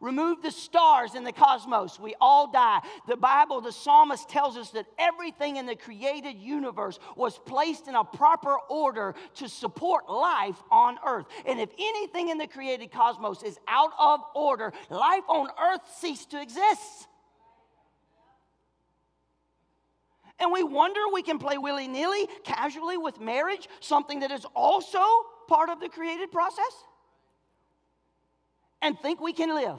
Remove 0.00 0.42
the 0.42 0.50
stars 0.50 1.14
in 1.14 1.24
the 1.24 1.32
cosmos, 1.32 1.98
we 1.98 2.14
all 2.20 2.50
die. 2.50 2.80
The 3.08 3.16
Bible, 3.16 3.60
the 3.60 3.72
psalmist 3.72 4.28
tells 4.28 4.56
us 4.56 4.70
that 4.70 4.86
everything 4.98 5.56
in 5.56 5.66
the 5.66 5.76
created 5.76 6.36
universe 6.36 6.98
was 7.16 7.38
placed 7.38 7.88
in 7.88 7.94
a 7.94 8.04
proper 8.04 8.56
order 8.68 9.14
to 9.36 9.48
support 9.48 10.08
life 10.08 10.62
on 10.70 10.98
earth. 11.06 11.26
And 11.46 11.60
if 11.60 11.70
anything 11.78 12.28
in 12.28 12.38
the 12.38 12.46
created 12.46 12.90
cosmos 12.92 13.42
is 13.42 13.58
out 13.68 13.92
of 13.98 14.20
order, 14.34 14.72
life 14.90 15.24
on 15.28 15.48
earth 15.60 15.82
ceased 15.98 16.30
to 16.32 16.40
exist. 16.40 17.08
And 20.38 20.52
we 20.52 20.62
wonder 20.62 21.00
we 21.12 21.22
can 21.22 21.38
play 21.38 21.56
willy 21.56 21.88
nilly, 21.88 22.28
casually 22.44 22.98
with 22.98 23.20
marriage, 23.20 23.68
something 23.80 24.20
that 24.20 24.30
is 24.30 24.44
also 24.54 25.00
part 25.48 25.70
of 25.70 25.80
the 25.80 25.88
created 25.88 26.30
process 26.30 26.84
and 28.82 28.98
think 29.00 29.20
we 29.20 29.32
can 29.32 29.54
live. 29.54 29.78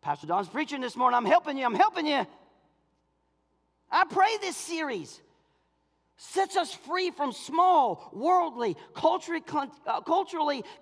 Pastor 0.00 0.26
Don's 0.26 0.48
preaching 0.48 0.80
this 0.80 0.96
morning. 0.96 1.16
I'm 1.16 1.26
helping 1.26 1.58
you. 1.58 1.64
I'm 1.64 1.74
helping 1.74 2.06
you. 2.06 2.26
I 3.90 4.04
pray 4.04 4.36
this 4.40 4.56
series 4.56 5.20
sets 6.18 6.56
us 6.56 6.74
free 6.74 7.10
from 7.10 7.32
small, 7.32 8.10
worldly, 8.12 8.76
culturally, 8.94 9.44
uh, 9.86 10.00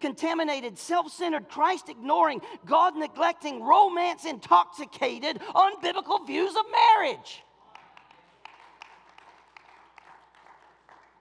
contaminated, 0.00 0.78
self 0.78 1.12
centered, 1.12 1.48
Christ 1.48 1.88
ignoring, 1.88 2.40
God 2.64 2.96
neglecting, 2.96 3.62
romance 3.62 4.24
intoxicated, 4.24 5.38
unbiblical 5.54 6.26
views 6.26 6.56
of 6.56 6.64
marriage. 6.72 7.42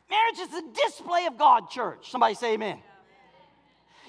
Marriage 0.10 0.40
is 0.40 0.50
the 0.50 0.64
display 0.86 1.26
of 1.26 1.38
God, 1.38 1.70
church. 1.70 2.10
Somebody 2.10 2.36
say 2.36 2.54
amen. 2.54 2.80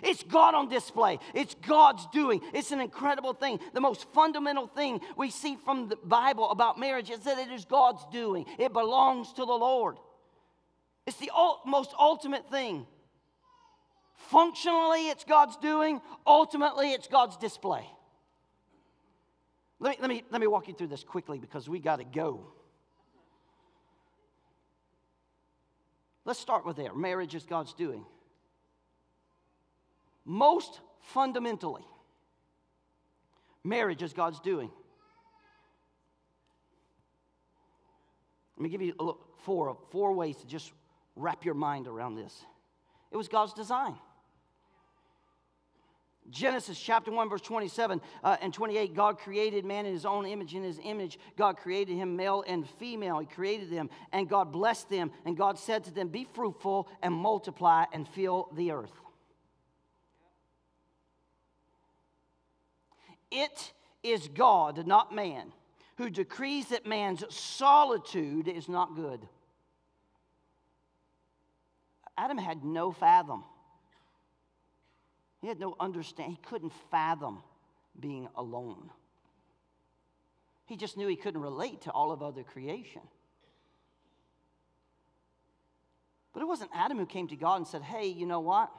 It's 0.03 0.23
God 0.23 0.55
on 0.55 0.69
display. 0.69 1.19
It's 1.35 1.55
God's 1.67 2.07
doing. 2.13 2.41
It's 2.53 2.73
an 2.73 2.81
incredible 2.81 3.33
thing. 3.33 3.61
The 3.75 3.81
most 3.81 4.07
fundamental 4.13 4.67
thing 4.67 5.01
we 5.17 5.31
see 5.31 5.57
from 5.65 5.89
the 5.89 5.97
Bible 5.97 6.51
about 6.51 6.79
marriage 6.79 7.11
is 7.11 7.21
that 7.21 7.39
it 7.39 7.51
is 7.51 7.65
God's 7.65 8.05
doing, 8.13 8.47
it 8.59 8.73
belongs 8.73 9.33
to 9.35 9.45
the 9.45 9.53
Lord. 9.53 9.97
It's 11.07 11.19
the 11.19 11.31
most 11.65 11.95
ultimate 11.99 12.51
thing. 12.51 12.87
Functionally, 14.31 15.09
it's 15.09 15.25
God's 15.25 15.57
doing, 15.59 16.01
ultimately, 16.27 16.93
it's 16.93 17.07
God's 17.07 17.37
display. 17.37 17.87
Let 19.79 19.91
me, 19.91 19.97
let 20.01 20.09
me, 20.09 20.25
let 20.31 20.41
me 20.41 20.47
walk 20.47 20.69
you 20.69 20.75
through 20.75 20.89
this 20.89 21.05
quickly 21.05 21.39
because 21.39 21.69
we 21.69 21.79
got 21.79 21.97
to 21.97 22.05
go. 22.05 22.53
Let's 26.25 26.41
start 26.41 26.67
with 26.67 26.77
there. 26.77 26.93
Marriage 26.93 27.37
is 27.37 27.45
God's 27.45 27.73
doing 27.73 28.05
most 30.27 30.81
fundamentally, 31.01 31.87
marriage 33.65 34.03
is 34.03 34.13
God's 34.13 34.41
doing. 34.41 34.71
Let 38.57 38.63
me 38.63 38.69
give 38.69 38.83
you 38.83 38.95
look, 38.99 39.39
four, 39.45 39.77
four 39.91 40.13
ways 40.13 40.37
to 40.39 40.47
just 40.47 40.73
wrap 41.15 41.45
your 41.45 41.55
mind 41.55 41.87
around 41.87 42.17
this. 42.17 42.45
It 43.13 43.17
was 43.17 43.29
God's 43.29 43.53
design. 43.53 43.95
Genesis 46.29 46.77
chapter 46.77 47.13
1, 47.13 47.29
verse 47.29 47.41
27 47.41 48.01
uh, 48.25 48.37
and 48.41 48.53
28 48.53 48.95
God 48.95 49.19
created 49.19 49.65
man 49.65 49.87
in 49.87 49.93
his 49.93 50.05
own 50.05 50.27
image. 50.27 50.55
In 50.55 50.65
his 50.65 50.81
image, 50.83 51.21
God 51.37 51.57
created 51.57 51.95
him 51.95 52.17
male 52.17 52.43
and 52.49 52.69
female. 52.81 53.21
He 53.21 53.27
created 53.27 53.71
them, 53.71 53.91
and 54.13 54.29
God 54.29 54.51
blessed 54.51 54.89
them. 54.91 55.13
And 55.25 55.37
God 55.37 55.57
said 55.57 55.85
to 55.85 55.93
them, 55.93 56.09
Be 56.09 56.27
fruitful 56.35 56.89
and 57.01 57.15
multiply 57.15 57.85
and 57.93 58.09
fill 58.09 58.49
the 58.57 58.73
earth. 58.73 58.91
It 63.31 63.73
is 64.03 64.29
God, 64.29 64.87
not 64.87 65.15
man, 65.15 65.53
who 65.97 66.11
decrees 66.11 66.67
that 66.67 66.87
man's 66.87 67.25
solitude 67.35 68.49
is 68.49 68.69
not 68.69 68.95
good. 68.95 69.27
Adam 72.17 72.39
had 72.39 72.65
no 72.65 72.93
fathom. 72.93 73.45
He 75.41 75.49
had 75.49 75.61
no 75.61 75.77
understanding. 75.79 76.37
He 76.37 76.49
couldn't 76.49 76.73
fathom 76.91 77.43
being 77.99 78.29
alone. 78.37 78.91
He 80.67 80.77
just 80.77 80.97
knew 80.97 81.07
he 81.07 81.17
couldn't 81.17 81.41
relate 81.41 81.83
to 81.83 81.91
all 81.91 82.11
of 82.11 82.23
other 82.23 82.43
creation. 82.43 83.03
But 86.33 86.43
it 86.43 86.47
wasn't 86.47 86.71
Adam 86.75 86.99
who 86.99 87.07
came 87.07 87.29
to 87.29 87.37
God 87.37 87.57
and 87.57 87.67
said, 87.67 87.83
Hey, 87.83 88.09
you 88.09 88.27
know 88.27 88.41
what? 88.41 88.71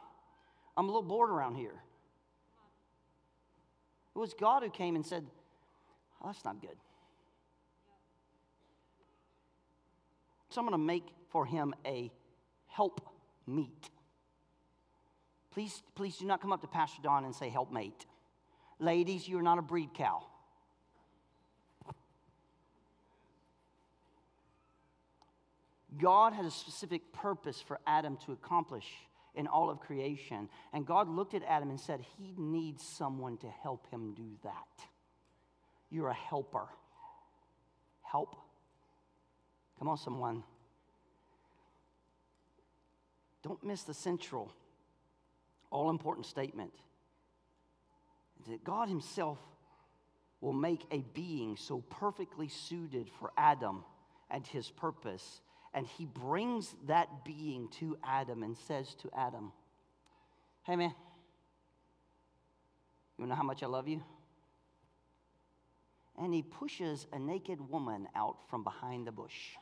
I'm 0.75 0.85
a 0.85 0.87
little 0.87 1.01
bored 1.01 1.29
around 1.29 1.55
here. 1.55 1.81
It 4.17 4.19
was 4.19 4.33
God 4.33 4.63
who 4.63 4.71
came 4.71 4.95
and 4.95 5.05
said, 5.05 5.27
oh, 6.23 6.25
That's 6.25 6.43
not 6.43 6.59
good. 6.59 6.75
So 10.49 10.59
I'm 10.59 10.67
going 10.67 10.73
to 10.73 10.83
make 10.83 11.03
for 11.29 11.45
him 11.45 11.75
a 11.85 12.11
help 12.65 12.99
meet. 13.45 13.91
Please, 15.51 15.83
please 15.93 16.17
do 16.17 16.25
not 16.25 16.41
come 16.41 16.51
up 16.51 16.61
to 16.61 16.67
Pastor 16.67 16.99
Don 17.03 17.25
and 17.25 17.35
say 17.35 17.49
help 17.49 17.67
helpmate. 17.67 18.07
Ladies, 18.79 19.27
you're 19.27 19.43
not 19.43 19.59
a 19.59 19.61
breed 19.61 19.93
cow. 19.93 20.23
God 25.99 26.33
had 26.33 26.45
a 26.45 26.51
specific 26.51 27.13
purpose 27.13 27.61
for 27.61 27.79
Adam 27.85 28.17
to 28.25 28.31
accomplish 28.31 28.85
in 29.37 29.47
all 29.47 29.69
of 29.69 29.79
creation. 29.79 30.49
And 30.73 30.85
God 30.85 31.07
looked 31.07 31.33
at 31.33 31.43
Adam 31.43 31.69
and 31.69 31.79
said, 31.79 32.01
He 32.17 32.33
needs 32.37 32.83
someone 32.83 33.37
to 33.37 33.47
help 33.47 33.89
him 33.91 34.13
do 34.13 34.27
that. 34.43 34.85
You're 35.89 36.09
a 36.09 36.13
helper. 36.13 36.67
Help. 38.01 38.35
Come 39.79 39.87
on, 39.87 39.97
someone. 39.97 40.43
Don't 43.43 43.63
miss 43.63 43.83
the 43.83 43.93
central, 43.93 44.51
all 45.71 45.89
important 45.89 46.25
statement 46.25 46.73
that 48.49 48.63
God 48.63 48.89
Himself 48.89 49.37
will 50.41 50.53
make 50.53 50.81
a 50.91 50.99
being 51.13 51.55
so 51.57 51.81
perfectly 51.89 52.47
suited 52.47 53.09
for 53.19 53.31
Adam 53.37 53.83
and 54.29 54.45
his 54.45 54.69
purpose. 54.69 55.41
And 55.73 55.85
he 55.85 56.05
brings 56.05 56.75
that 56.87 57.23
being 57.23 57.67
to 57.79 57.97
Adam 58.03 58.43
and 58.43 58.57
says 58.57 58.95
to 58.95 59.09
Adam, 59.15 59.51
Hey, 60.63 60.75
man, 60.75 60.93
you 63.17 63.25
know 63.25 63.35
how 63.35 63.43
much 63.43 63.63
I 63.63 63.67
love 63.67 63.87
you? 63.87 64.01
And 66.17 66.33
he 66.33 66.41
pushes 66.41 67.05
a 67.13 67.19
naked 67.19 67.69
woman 67.69 68.07
out 68.15 68.37
from 68.49 68.63
behind 68.63 69.07
the 69.07 69.11
bush. 69.11 69.55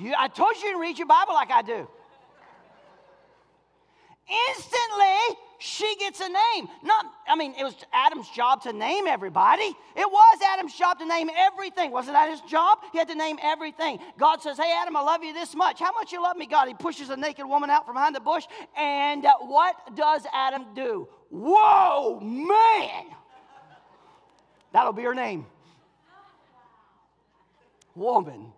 You, 0.00 0.14
I 0.18 0.28
told 0.28 0.56
you 0.62 0.72
to 0.72 0.78
read 0.78 0.96
your 0.96 1.06
Bible 1.06 1.34
like 1.34 1.50
I 1.50 1.60
do. 1.60 1.86
Instantly, 4.48 5.38
she 5.58 5.96
gets 5.96 6.20
a 6.20 6.28
name. 6.28 6.68
Not, 6.82 7.04
I 7.28 7.36
mean, 7.36 7.54
it 7.58 7.64
was 7.64 7.74
Adam's 7.92 8.28
job 8.30 8.62
to 8.62 8.72
name 8.72 9.06
everybody. 9.06 9.74
It 9.96 10.10
was 10.10 10.38
Adam's 10.54 10.74
job 10.74 10.98
to 11.00 11.06
name 11.06 11.28
everything. 11.36 11.90
Wasn't 11.90 12.14
that 12.14 12.30
his 12.30 12.40
job? 12.42 12.78
He 12.92 12.98
had 12.98 13.08
to 13.08 13.14
name 13.14 13.38
everything. 13.42 13.98
God 14.18 14.40
says, 14.40 14.56
Hey, 14.56 14.72
Adam, 14.80 14.96
I 14.96 15.02
love 15.02 15.22
you 15.24 15.34
this 15.34 15.54
much. 15.54 15.80
How 15.80 15.92
much 15.92 16.12
you 16.12 16.22
love 16.22 16.36
me, 16.36 16.46
God? 16.46 16.68
He 16.68 16.74
pushes 16.74 17.10
a 17.10 17.16
naked 17.16 17.44
woman 17.44 17.70
out 17.70 17.84
from 17.84 17.94
behind 17.94 18.14
the 18.14 18.20
bush. 18.20 18.44
And 18.76 19.26
what 19.40 19.96
does 19.96 20.22
Adam 20.32 20.66
do? 20.74 21.08
Whoa, 21.30 22.20
man! 22.20 23.06
That'll 24.72 24.92
be 24.92 25.02
her 25.02 25.14
name. 25.14 25.46
Woman. 27.94 28.52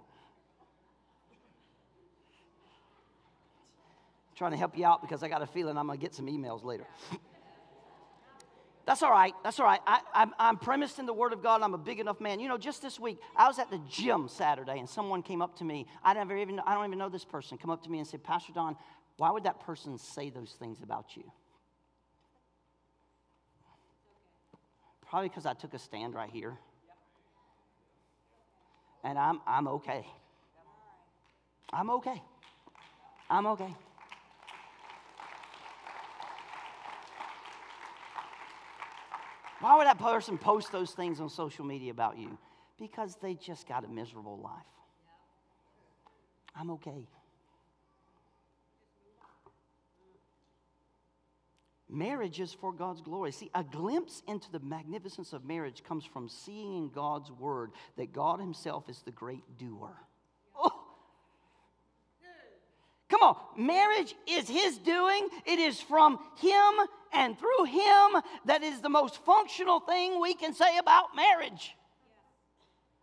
Trying 4.36 4.52
to 4.52 4.56
help 4.56 4.76
you 4.76 4.84
out 4.84 5.02
because 5.02 5.22
I 5.22 5.28
got 5.28 5.42
a 5.42 5.46
feeling 5.46 5.76
I'm 5.76 5.86
going 5.86 5.98
to 5.98 6.02
get 6.02 6.14
some 6.14 6.26
emails 6.26 6.64
later. 6.64 6.86
That's 8.84 9.02
all 9.02 9.12
right. 9.12 9.34
That's 9.44 9.60
all 9.60 9.66
right. 9.66 9.80
I, 9.86 10.00
I'm, 10.12 10.34
I'm 10.38 10.56
premised 10.56 10.98
in 10.98 11.06
the 11.06 11.12
Word 11.12 11.32
of 11.32 11.42
God. 11.42 11.62
I'm 11.62 11.74
a 11.74 11.78
big 11.78 12.00
enough 12.00 12.20
man. 12.20 12.40
You 12.40 12.48
know, 12.48 12.58
just 12.58 12.82
this 12.82 12.98
week, 12.98 13.18
I 13.36 13.46
was 13.46 13.58
at 13.58 13.70
the 13.70 13.80
gym 13.88 14.28
Saturday, 14.28 14.78
and 14.78 14.88
someone 14.88 15.22
came 15.22 15.40
up 15.40 15.56
to 15.58 15.64
me. 15.64 15.86
I 16.02 16.14
never 16.14 16.36
even, 16.36 16.58
I 16.60 16.74
don't 16.74 16.86
even 16.86 16.98
know 16.98 17.08
this 17.08 17.24
person. 17.24 17.58
Come 17.58 17.70
up 17.70 17.84
to 17.84 17.90
me 17.90 17.98
and 17.98 18.06
said, 18.06 18.24
Pastor 18.24 18.52
Don, 18.52 18.76
why 19.18 19.30
would 19.30 19.44
that 19.44 19.60
person 19.60 19.98
say 19.98 20.30
those 20.30 20.56
things 20.58 20.82
about 20.82 21.16
you? 21.16 21.30
Probably 25.08 25.28
because 25.28 25.46
I 25.46 25.52
took 25.52 25.74
a 25.74 25.78
stand 25.78 26.14
right 26.14 26.30
here. 26.30 26.58
And 29.04 29.18
I'm, 29.18 29.40
I'm 29.46 29.68
okay. 29.68 30.06
I'm 31.72 31.90
okay. 31.90 32.20
I'm 33.30 33.46
okay. 33.46 33.74
Why 39.62 39.76
would 39.76 39.86
that 39.86 40.00
person 40.00 40.38
post 40.38 40.72
those 40.72 40.90
things 40.90 41.20
on 41.20 41.28
social 41.28 41.64
media 41.64 41.92
about 41.92 42.18
you? 42.18 42.36
Because 42.80 43.16
they 43.22 43.34
just 43.34 43.68
got 43.68 43.84
a 43.84 43.88
miserable 43.88 44.40
life. 44.42 44.52
I'm 46.56 46.72
okay. 46.72 47.06
Marriage 51.88 52.40
is 52.40 52.52
for 52.52 52.72
God's 52.72 53.02
glory. 53.02 53.30
See, 53.30 53.52
a 53.54 53.62
glimpse 53.62 54.24
into 54.26 54.50
the 54.50 54.58
magnificence 54.58 55.32
of 55.32 55.44
marriage 55.44 55.84
comes 55.84 56.04
from 56.04 56.28
seeing 56.28 56.76
in 56.76 56.88
God's 56.88 57.30
word 57.30 57.70
that 57.96 58.12
God 58.12 58.40
Himself 58.40 58.88
is 58.88 59.00
the 59.02 59.12
great 59.12 59.44
doer. 59.58 59.96
Oh. 60.58 60.72
Come 63.08 63.22
on, 63.22 63.36
marriage 63.56 64.16
is 64.26 64.48
His 64.48 64.78
doing, 64.78 65.28
it 65.46 65.60
is 65.60 65.80
from 65.80 66.18
Him 66.40 66.88
and 67.12 67.38
through 67.38 67.64
him 67.64 68.22
that 68.46 68.62
is 68.62 68.80
the 68.80 68.88
most 68.88 69.24
functional 69.24 69.80
thing 69.80 70.20
we 70.20 70.34
can 70.34 70.54
say 70.54 70.78
about 70.78 71.14
marriage. 71.14 71.74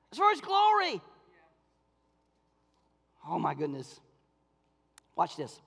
It's 0.10 0.18
for 0.18 0.30
his 0.32 0.42
glory. 0.42 1.02
Oh 3.28 3.38
my 3.38 3.54
goodness. 3.54 4.00
Watch 5.16 5.36
this. 5.36 5.60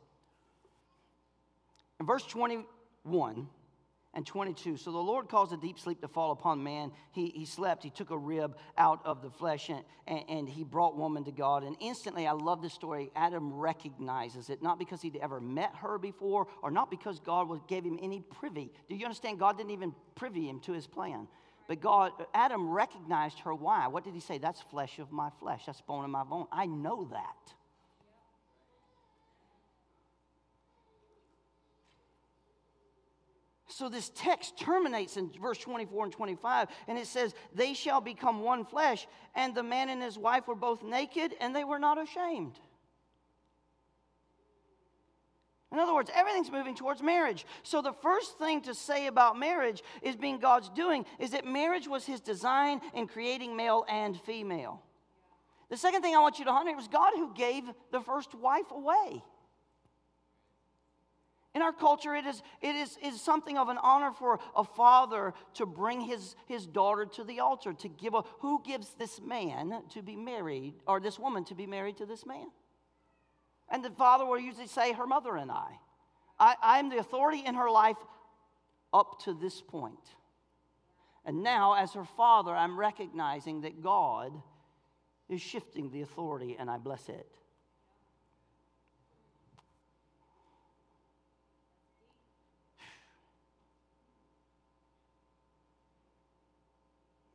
In 2.00 2.06
verse 2.06 2.24
21, 2.24 3.48
and 4.14 4.26
22. 4.26 4.76
So 4.76 4.90
the 4.90 4.98
Lord 4.98 5.28
caused 5.28 5.52
a 5.52 5.56
deep 5.56 5.78
sleep 5.78 6.00
to 6.02 6.08
fall 6.08 6.32
upon 6.32 6.62
man. 6.62 6.92
He, 7.12 7.28
he 7.28 7.44
slept, 7.44 7.82
he 7.82 7.90
took 7.90 8.10
a 8.10 8.18
rib 8.18 8.56
out 8.76 9.00
of 9.04 9.22
the 9.22 9.30
flesh, 9.30 9.70
and, 9.70 9.82
and, 10.06 10.22
and, 10.28 10.48
he 10.48 10.64
brought 10.64 10.96
woman 10.96 11.24
to 11.24 11.32
God. 11.32 11.62
And 11.64 11.76
instantly, 11.80 12.26
I 12.26 12.32
love 12.32 12.60
this 12.60 12.74
story. 12.74 13.10
Adam 13.16 13.52
recognizes 13.52 14.50
it, 14.50 14.62
not 14.62 14.78
because 14.78 15.00
he'd 15.00 15.16
ever 15.16 15.40
met 15.40 15.74
her 15.76 15.98
before, 15.98 16.46
or 16.62 16.70
not 16.70 16.90
because 16.90 17.20
God 17.20 17.48
gave 17.68 17.84
him 17.84 17.98
any 18.02 18.20
privy. 18.20 18.70
Do 18.88 18.96
you 18.96 19.04
understand? 19.04 19.38
God 19.38 19.56
didn't 19.56 19.72
even 19.72 19.94
privy 20.14 20.48
him 20.48 20.60
to 20.60 20.72
his 20.72 20.86
plan. 20.86 21.26
But 21.68 21.80
God, 21.80 22.12
Adam 22.34 22.68
recognized 22.68 23.38
her. 23.40 23.54
Why? 23.54 23.86
What 23.86 24.04
did 24.04 24.14
he 24.14 24.20
say? 24.20 24.36
That's 24.38 24.60
flesh 24.60 24.98
of 24.98 25.10
my 25.10 25.30
flesh, 25.40 25.62
that's 25.66 25.80
bone 25.80 26.04
of 26.04 26.10
my 26.10 26.24
bone. 26.24 26.46
I 26.52 26.66
know 26.66 27.08
that. 27.12 27.54
So 33.74 33.88
this 33.88 34.10
text 34.14 34.58
terminates 34.58 35.16
in 35.16 35.30
verse 35.40 35.58
24 35.58 36.04
and 36.04 36.12
25, 36.12 36.68
and 36.88 36.98
it 36.98 37.06
says, 37.06 37.34
They 37.54 37.72
shall 37.72 38.02
become 38.02 38.42
one 38.42 38.66
flesh, 38.66 39.06
and 39.34 39.54
the 39.54 39.62
man 39.62 39.88
and 39.88 40.02
his 40.02 40.18
wife 40.18 40.46
were 40.46 40.54
both 40.54 40.82
naked, 40.82 41.34
and 41.40 41.56
they 41.56 41.64
were 41.64 41.78
not 41.78 42.00
ashamed. 42.00 42.58
In 45.72 45.78
other 45.78 45.94
words, 45.94 46.10
everything's 46.14 46.52
moving 46.52 46.74
towards 46.74 47.02
marriage. 47.02 47.46
So 47.62 47.80
the 47.80 47.94
first 47.94 48.38
thing 48.38 48.60
to 48.62 48.74
say 48.74 49.06
about 49.06 49.38
marriage 49.38 49.82
is 50.02 50.16
being 50.16 50.38
God's 50.38 50.68
doing 50.68 51.06
is 51.18 51.30
that 51.30 51.46
marriage 51.46 51.88
was 51.88 52.04
his 52.04 52.20
design 52.20 52.82
in 52.94 53.06
creating 53.06 53.56
male 53.56 53.86
and 53.88 54.20
female. 54.20 54.82
The 55.70 55.78
second 55.78 56.02
thing 56.02 56.14
I 56.14 56.18
want 56.18 56.38
you 56.38 56.44
to 56.44 56.50
understand 56.50 56.76
was 56.76 56.88
God 56.88 57.12
who 57.16 57.32
gave 57.32 57.64
the 57.90 58.02
first 58.02 58.34
wife 58.34 58.70
away. 58.70 59.22
In 61.54 61.60
our 61.60 61.72
culture, 61.72 62.14
it 62.14 62.24
is, 62.24 62.42
it 62.62 62.74
is, 62.74 62.96
is 63.02 63.20
something 63.20 63.58
of 63.58 63.68
an 63.68 63.76
honor 63.82 64.10
for 64.10 64.40
a 64.56 64.64
father 64.64 65.34
to 65.54 65.66
bring 65.66 66.00
his, 66.00 66.34
his 66.46 66.66
daughter 66.66 67.04
to 67.04 67.24
the 67.24 67.40
altar, 67.40 67.74
to 67.74 67.88
give 67.88 68.14
a, 68.14 68.22
who 68.40 68.62
gives 68.64 68.94
this 68.94 69.20
man 69.20 69.82
to 69.90 70.02
be 70.02 70.16
married, 70.16 70.74
or 70.86 70.98
this 70.98 71.18
woman 71.18 71.44
to 71.44 71.54
be 71.54 71.66
married 71.66 71.98
to 71.98 72.06
this 72.06 72.24
man? 72.24 72.46
And 73.68 73.84
the 73.84 73.90
father 73.90 74.24
will 74.24 74.38
usually 74.38 74.66
say, 74.66 74.92
her 74.92 75.06
mother 75.06 75.36
and 75.36 75.50
I. 75.50 75.78
I 76.38 76.56
I'm 76.62 76.88
the 76.88 76.98
authority 76.98 77.42
in 77.44 77.54
her 77.54 77.70
life 77.70 77.98
up 78.94 79.20
to 79.24 79.34
this 79.34 79.60
point. 79.60 80.16
And 81.24 81.42
now, 81.42 81.74
as 81.74 81.92
her 81.92 82.04
father, 82.04 82.54
I'm 82.54 82.78
recognizing 82.78 83.60
that 83.60 83.82
God 83.82 84.32
is 85.28 85.40
shifting 85.40 85.90
the 85.90 86.02
authority, 86.02 86.56
and 86.58 86.70
I 86.70 86.78
bless 86.78 87.08
it. 87.08 87.26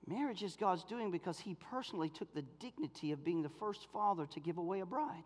Marriage 0.07 0.41
is 0.41 0.55
God's 0.55 0.83
doing 0.83 1.11
because 1.11 1.39
He 1.39 1.55
personally 1.55 2.09
took 2.09 2.33
the 2.33 2.43
dignity 2.59 3.11
of 3.11 3.23
being 3.23 3.43
the 3.43 3.49
first 3.49 3.87
father 3.91 4.25
to 4.27 4.39
give 4.39 4.57
away 4.57 4.79
a 4.79 4.85
bride. 4.85 5.23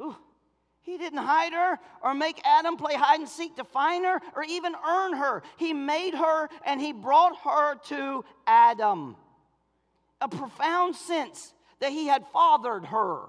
Ooh, 0.00 0.16
he 0.82 0.96
didn't 0.96 1.18
hide 1.18 1.52
her 1.52 1.78
or 2.02 2.14
make 2.14 2.40
Adam 2.44 2.76
play 2.76 2.94
hide 2.94 3.20
and 3.20 3.28
seek 3.28 3.56
to 3.56 3.64
find 3.64 4.04
her 4.04 4.20
or 4.34 4.44
even 4.44 4.74
earn 4.86 5.12
her. 5.14 5.42
He 5.58 5.72
made 5.72 6.14
her 6.14 6.48
and 6.64 6.80
He 6.80 6.92
brought 6.92 7.36
her 7.44 7.76
to 7.88 8.24
Adam. 8.46 9.16
A 10.20 10.28
profound 10.28 10.96
sense 10.96 11.52
that 11.80 11.92
He 11.92 12.06
had 12.06 12.24
fathered 12.32 12.86
her. 12.86 13.26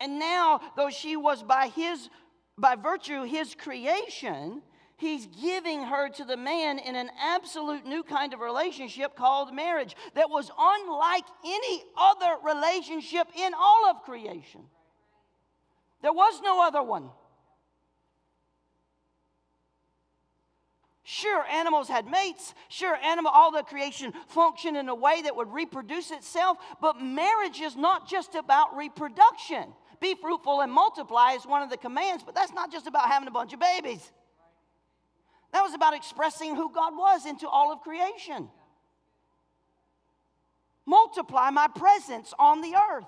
And 0.00 0.18
now, 0.18 0.60
though 0.76 0.90
she 0.90 1.16
was 1.16 1.42
by 1.42 1.68
His 1.68 2.08
by 2.56 2.76
virtue 2.76 3.24
His 3.24 3.54
creation, 3.54 4.62
He's 4.98 5.26
giving 5.26 5.82
her 5.82 6.08
to 6.08 6.24
the 6.24 6.38
man 6.38 6.78
in 6.78 6.96
an 6.96 7.10
absolute 7.20 7.84
new 7.84 8.02
kind 8.02 8.32
of 8.32 8.40
relationship 8.40 9.14
called 9.14 9.54
marriage 9.54 9.94
that 10.14 10.30
was 10.30 10.50
unlike 10.58 11.24
any 11.44 11.82
other 11.96 12.36
relationship 12.42 13.26
in 13.36 13.52
all 13.52 13.90
of 13.90 14.02
creation. 14.04 14.62
There 16.00 16.14
was 16.14 16.40
no 16.42 16.66
other 16.66 16.82
one. 16.82 17.10
Sure, 21.08 21.44
animals 21.44 21.88
had 21.88 22.06
mates. 22.06 22.54
Sure, 22.68 22.96
animal, 22.96 23.30
all 23.32 23.52
the 23.52 23.62
creation 23.62 24.12
functioned 24.28 24.76
in 24.76 24.88
a 24.88 24.94
way 24.94 25.22
that 25.22 25.36
would 25.36 25.52
reproduce 25.52 26.10
itself. 26.10 26.56
But 26.80 27.00
marriage 27.00 27.60
is 27.60 27.76
not 27.76 28.08
just 28.08 28.34
about 28.34 28.76
reproduction. 28.76 29.72
Be 30.00 30.14
fruitful 30.14 30.62
and 30.62 30.72
multiply 30.72 31.32
is 31.32 31.46
one 31.46 31.62
of 31.62 31.70
the 31.70 31.76
commands, 31.76 32.24
but 32.24 32.34
that's 32.34 32.52
not 32.52 32.72
just 32.72 32.86
about 32.86 33.08
having 33.08 33.28
a 33.28 33.30
bunch 33.30 33.52
of 33.52 33.60
babies. 33.60 34.10
That 35.52 35.62
was 35.62 35.74
about 35.74 35.94
expressing 35.94 36.54
who 36.54 36.72
God 36.72 36.96
was 36.96 37.26
into 37.26 37.48
all 37.48 37.72
of 37.72 37.80
creation. 37.80 38.48
multiply 40.86 41.50
my 41.50 41.66
presence 41.68 42.32
on 42.38 42.60
the 42.60 42.74
earth. 42.76 43.04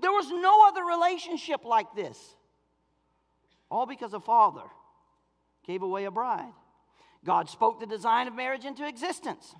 There 0.00 0.10
was 0.10 0.28
no 0.30 0.66
other 0.68 0.84
relationship 0.84 1.64
like 1.64 1.94
this. 1.94 2.18
All 3.70 3.86
because 3.86 4.12
a 4.12 4.20
father 4.20 4.64
gave 5.66 5.82
away 5.82 6.04
a 6.04 6.10
bride. 6.10 6.52
God 7.24 7.48
spoke 7.48 7.80
the 7.80 7.86
design 7.86 8.28
of 8.28 8.34
marriage 8.34 8.64
into 8.64 8.86
existence. 8.86 9.54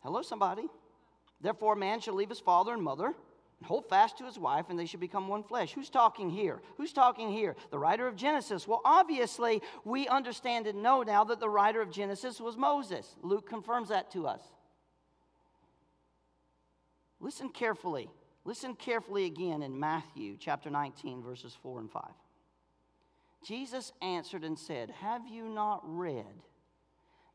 Hello, 0.00 0.22
somebody. 0.22 0.66
Therefore, 1.40 1.74
man 1.74 2.00
shall 2.00 2.14
leave 2.14 2.28
his 2.28 2.40
father 2.40 2.74
and 2.74 2.82
mother 2.82 3.14
hold 3.64 3.88
fast 3.88 4.18
to 4.18 4.24
his 4.24 4.38
wife, 4.38 4.66
and 4.68 4.78
they 4.78 4.86
should 4.86 5.00
become 5.00 5.28
one 5.28 5.42
flesh. 5.42 5.72
Who's 5.72 5.90
talking 5.90 6.30
here? 6.30 6.60
Who's 6.76 6.92
talking 6.92 7.30
here? 7.30 7.56
The 7.70 7.78
writer 7.78 8.06
of 8.06 8.16
Genesis. 8.16 8.68
Well, 8.68 8.80
obviously, 8.84 9.62
we 9.84 10.06
understand 10.08 10.66
and 10.66 10.82
know 10.82 11.02
now 11.02 11.24
that 11.24 11.40
the 11.40 11.48
writer 11.48 11.82
of 11.82 11.90
Genesis 11.90 12.40
was 12.40 12.56
Moses. 12.56 13.16
Luke 13.22 13.48
confirms 13.48 13.88
that 13.88 14.10
to 14.12 14.26
us. 14.26 14.42
Listen 17.20 17.48
carefully. 17.48 18.08
Listen 18.44 18.74
carefully 18.74 19.26
again 19.26 19.62
in 19.62 19.78
Matthew 19.78 20.36
chapter 20.38 20.70
19, 20.70 21.22
verses 21.22 21.56
4 21.62 21.80
and 21.80 21.90
5. 21.90 22.02
Jesus 23.44 23.92
answered 24.00 24.44
and 24.44 24.58
said, 24.58 24.90
Have 25.00 25.26
you 25.28 25.48
not 25.48 25.80
read 25.84 26.24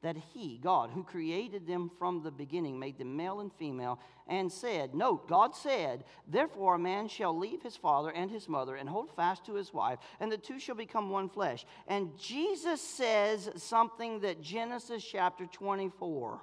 that 0.03 0.17
He, 0.33 0.59
God, 0.61 0.91
who 0.91 1.03
created 1.03 1.65
them 1.65 1.89
from 1.97 2.21
the 2.21 2.29
beginning, 2.29 2.77
made 2.77 2.97
them 2.97 3.15
male 3.15 3.39
and 3.39 3.51
female, 3.53 3.99
and 4.27 4.51
said, 4.51 4.93
Note, 4.93 5.27
God 5.27 5.55
said, 5.55 6.03
Therefore 6.27 6.75
a 6.75 6.79
man 6.79 7.07
shall 7.07 7.37
leave 7.37 7.63
his 7.63 7.77
father 7.77 8.11
and 8.11 8.29
his 8.29 8.47
mother 8.47 8.75
and 8.75 8.87
hold 8.87 9.15
fast 9.15 9.45
to 9.45 9.55
his 9.55 9.73
wife, 9.73 9.99
and 10.19 10.31
the 10.31 10.37
two 10.37 10.59
shall 10.59 10.75
become 10.75 11.09
one 11.09 11.29
flesh. 11.29 11.65
And 11.87 12.17
Jesus 12.19 12.81
says 12.81 13.49
something 13.55 14.19
that 14.19 14.41
Genesis 14.41 15.03
chapter 15.03 15.45
24 15.45 16.41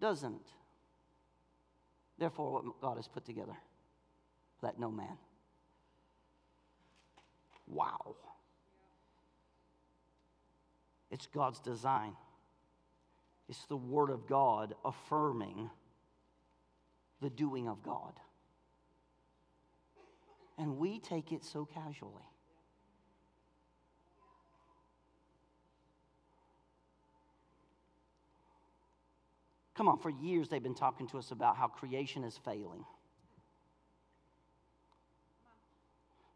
doesn't. 0.00 0.46
Therefore, 2.18 2.52
what 2.52 2.80
God 2.80 2.96
has 2.96 3.08
put 3.08 3.24
together, 3.24 3.56
let 4.60 4.78
no 4.78 4.90
man. 4.90 5.16
Wow. 7.66 8.16
It's 11.10 11.26
God's 11.26 11.60
design. 11.60 12.14
It's 13.48 13.64
the 13.66 13.76
Word 13.76 14.10
of 14.10 14.26
God 14.26 14.74
affirming 14.84 15.70
the 17.20 17.30
doing 17.30 17.68
of 17.68 17.82
God. 17.82 18.12
And 20.58 20.76
we 20.78 20.98
take 20.98 21.32
it 21.32 21.44
so 21.44 21.64
casually. 21.64 22.12
Come 29.74 29.86
on, 29.88 29.98
for 29.98 30.10
years 30.10 30.48
they've 30.48 30.60
been 30.60 30.74
talking 30.74 31.06
to 31.08 31.18
us 31.18 31.30
about 31.30 31.56
how 31.56 31.68
creation 31.68 32.24
is 32.24 32.36
failing. 32.36 32.84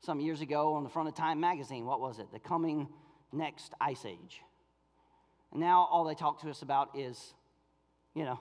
Some 0.01 0.20
years 0.20 0.40
ago 0.40 0.75
on 0.75 0.85
the 0.85 0.88
front 0.88 1.09
of 1.09 1.14
Time 1.14 1.40
magazine, 1.40 1.85
what 1.85 2.01
was 2.01 2.20
it? 2.20 2.31
The 2.33 2.38
coming 2.38 2.88
next 3.33 3.72
ice 3.81 4.05
age. 4.05 4.40
And 5.52 5.60
now 5.60 5.88
all 5.90 6.04
they 6.04 6.14
talk 6.14 6.40
to 6.42 6.50
us 6.50 6.62
about 6.62 6.96
is, 6.96 7.34
you 8.14 8.24
know, 8.24 8.40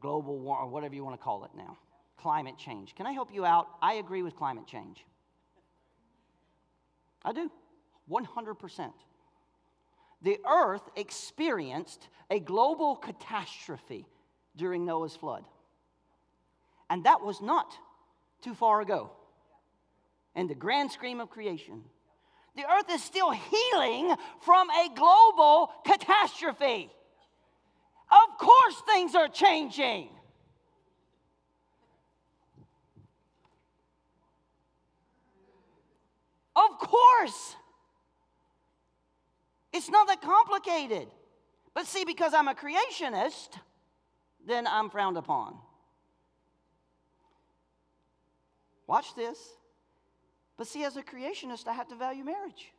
global 0.00 0.38
war 0.38 0.58
or 0.58 0.66
whatever 0.66 0.94
you 0.94 1.04
want 1.04 1.18
to 1.18 1.22
call 1.22 1.44
it 1.44 1.50
now. 1.56 1.78
Climate 2.18 2.56
change. 2.58 2.94
Can 2.94 3.06
I 3.06 3.12
help 3.12 3.32
you 3.32 3.44
out? 3.44 3.68
I 3.80 3.94
agree 3.94 4.22
with 4.22 4.36
climate 4.36 4.66
change. 4.66 5.04
I 7.24 7.32
do. 7.32 7.50
100% 8.10 8.92
the 10.22 10.38
earth 10.46 10.82
experienced 10.96 12.08
a 12.30 12.38
global 12.38 12.96
catastrophe 12.96 14.06
during 14.56 14.84
Noah's 14.84 15.16
flood. 15.16 15.44
And 16.90 17.04
that 17.04 17.22
was 17.22 17.40
not 17.40 17.72
too 18.42 18.54
far 18.54 18.80
ago 18.80 19.10
in 20.34 20.46
the 20.46 20.54
grand 20.54 20.92
scheme 20.92 21.20
of 21.20 21.30
creation. 21.30 21.82
The 22.56 22.64
earth 22.64 22.90
is 22.90 23.02
still 23.02 23.30
healing 23.30 24.14
from 24.40 24.68
a 24.70 24.88
global 24.94 25.70
catastrophe. 25.84 26.90
Of 28.10 28.38
course, 28.38 28.82
things 28.86 29.14
are 29.14 29.28
changing. 29.28 30.10
Of 36.56 36.78
course. 36.78 37.56
It's 39.72 39.88
not 39.88 40.08
that 40.08 40.20
complicated. 40.20 41.08
But 41.72 41.86
see, 41.86 42.04
because 42.04 42.34
I'm 42.34 42.48
a 42.48 42.54
creationist, 42.54 43.50
then 44.44 44.66
I'm 44.66 44.90
frowned 44.90 45.16
upon. 45.16 45.56
Watch 48.88 49.14
this. 49.14 49.38
But 50.60 50.66
see, 50.66 50.84
as 50.84 50.98
a 50.98 51.02
creationist, 51.02 51.66
I 51.68 51.72
have 51.72 51.88
to 51.88 51.94
value 51.94 52.22
marriage. 52.22 52.70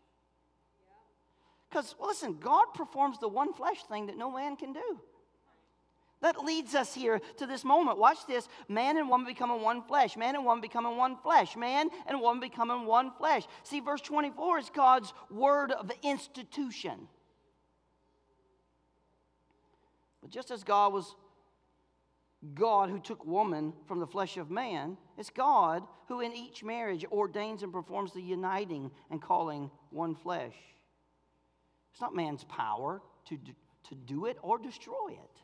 Because, 1.67 1.95
well, 1.97 2.09
listen, 2.09 2.37
God 2.39 2.65
performs 2.75 3.17
the 3.17 3.27
one 3.27 3.53
flesh 3.53 3.81
thing 3.85 4.05
that 4.05 4.15
no 4.15 4.31
man 4.31 4.55
can 4.55 4.71
do. 4.71 4.99
That 6.21 6.45
leads 6.45 6.75
us 6.75 6.93
here 6.93 7.19
to 7.37 7.47
this 7.47 7.65
moment. 7.65 7.97
Watch 7.97 8.27
this. 8.27 8.47
Man 8.67 8.97
and 8.97 9.09
woman 9.09 9.25
becoming 9.25 9.63
one 9.63 9.81
flesh. 9.81 10.15
Man 10.15 10.35
and 10.35 10.45
woman 10.45 10.61
becoming 10.61 10.95
one 10.95 11.17
flesh. 11.23 11.55
Man 11.55 11.89
and 12.05 12.21
woman 12.21 12.39
becoming 12.39 12.85
one 12.85 13.13
flesh. 13.17 13.47
See, 13.63 13.79
verse 13.79 14.01
24 14.01 14.59
is 14.59 14.69
God's 14.69 15.11
word 15.31 15.71
of 15.71 15.91
institution. 16.03 17.07
But 20.21 20.29
just 20.29 20.51
as 20.51 20.63
God 20.63 20.93
was 20.93 21.15
God 22.55 22.89
who 22.89 22.99
took 22.99 23.25
woman 23.25 23.73
from 23.87 23.99
the 23.99 24.07
flesh 24.07 24.37
of 24.37 24.49
man, 24.49 24.97
it's 25.17 25.29
God 25.29 25.83
who 26.07 26.21
in 26.21 26.33
each 26.33 26.63
marriage 26.63 27.05
ordains 27.11 27.61
and 27.61 27.71
performs 27.71 28.13
the 28.13 28.21
uniting 28.21 28.89
and 29.11 29.21
calling 29.21 29.69
one 29.91 30.15
flesh. 30.15 30.55
It's 31.91 32.01
not 32.01 32.15
man's 32.15 32.43
power 32.45 33.01
to, 33.25 33.37
to 33.37 33.95
do 33.95 34.25
it 34.25 34.37
or 34.41 34.57
destroy 34.57 35.09
it. 35.09 35.41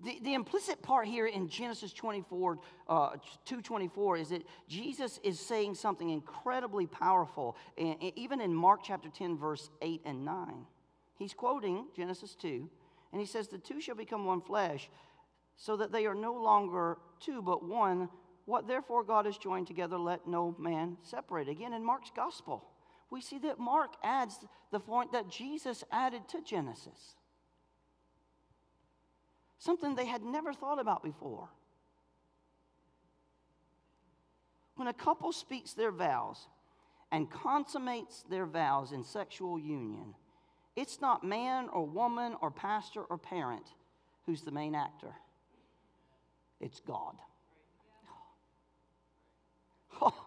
The, 0.00 0.18
the 0.22 0.34
implicit 0.34 0.82
part 0.82 1.06
here 1.06 1.26
in 1.26 1.48
Genesis 1.48 1.92
24, 1.92 2.58
uh, 2.88 3.10
224 3.46 4.16
is 4.18 4.28
that 4.28 4.42
Jesus 4.68 5.18
is 5.22 5.40
saying 5.40 5.74
something 5.74 6.10
incredibly 6.10 6.86
powerful, 6.86 7.56
and, 7.78 7.96
even 8.14 8.42
in 8.42 8.54
Mark 8.54 8.80
chapter 8.84 9.08
10, 9.08 9.38
verse 9.38 9.70
8 9.80 10.02
and 10.04 10.24
9. 10.24 10.66
He's 11.14 11.32
quoting 11.32 11.86
Genesis 11.96 12.34
2, 12.34 12.68
and 13.12 13.20
he 13.20 13.26
says, 13.26 13.48
The 13.48 13.58
two 13.58 13.80
shall 13.80 13.94
become 13.94 14.24
one 14.24 14.40
flesh, 14.40 14.90
so 15.56 15.76
that 15.76 15.92
they 15.92 16.06
are 16.06 16.14
no 16.14 16.34
longer 16.34 16.98
two, 17.20 17.42
but 17.42 17.64
one. 17.64 18.08
What 18.44 18.68
therefore 18.68 19.02
God 19.02 19.26
has 19.26 19.38
joined 19.38 19.66
together, 19.66 19.98
let 19.98 20.28
no 20.28 20.54
man 20.56 20.98
separate. 21.02 21.48
Again, 21.48 21.72
in 21.72 21.84
Mark's 21.84 22.12
gospel, 22.14 22.64
we 23.10 23.20
see 23.20 23.38
that 23.38 23.58
Mark 23.58 23.94
adds 24.04 24.38
the 24.70 24.78
point 24.78 25.10
that 25.12 25.28
Jesus 25.28 25.82
added 25.90 26.28
to 26.28 26.40
Genesis 26.42 27.16
something 29.58 29.94
they 29.94 30.06
had 30.06 30.22
never 30.22 30.52
thought 30.52 30.78
about 30.78 31.02
before. 31.02 31.48
When 34.76 34.88
a 34.88 34.92
couple 34.92 35.32
speaks 35.32 35.72
their 35.72 35.90
vows 35.90 36.46
and 37.10 37.30
consummates 37.30 38.24
their 38.28 38.46
vows 38.46 38.92
in 38.92 39.02
sexual 39.02 39.58
union, 39.58 40.14
it's 40.76 41.00
not 41.00 41.24
man 41.24 41.68
or 41.72 41.86
woman 41.86 42.36
or 42.40 42.50
pastor 42.50 43.02
or 43.02 43.18
parent 43.18 43.64
who's 44.26 44.42
the 44.42 44.50
main 44.50 44.74
actor, 44.74 45.12
it's 46.60 46.80
God. 46.80 47.14
Oh. 50.00 50.12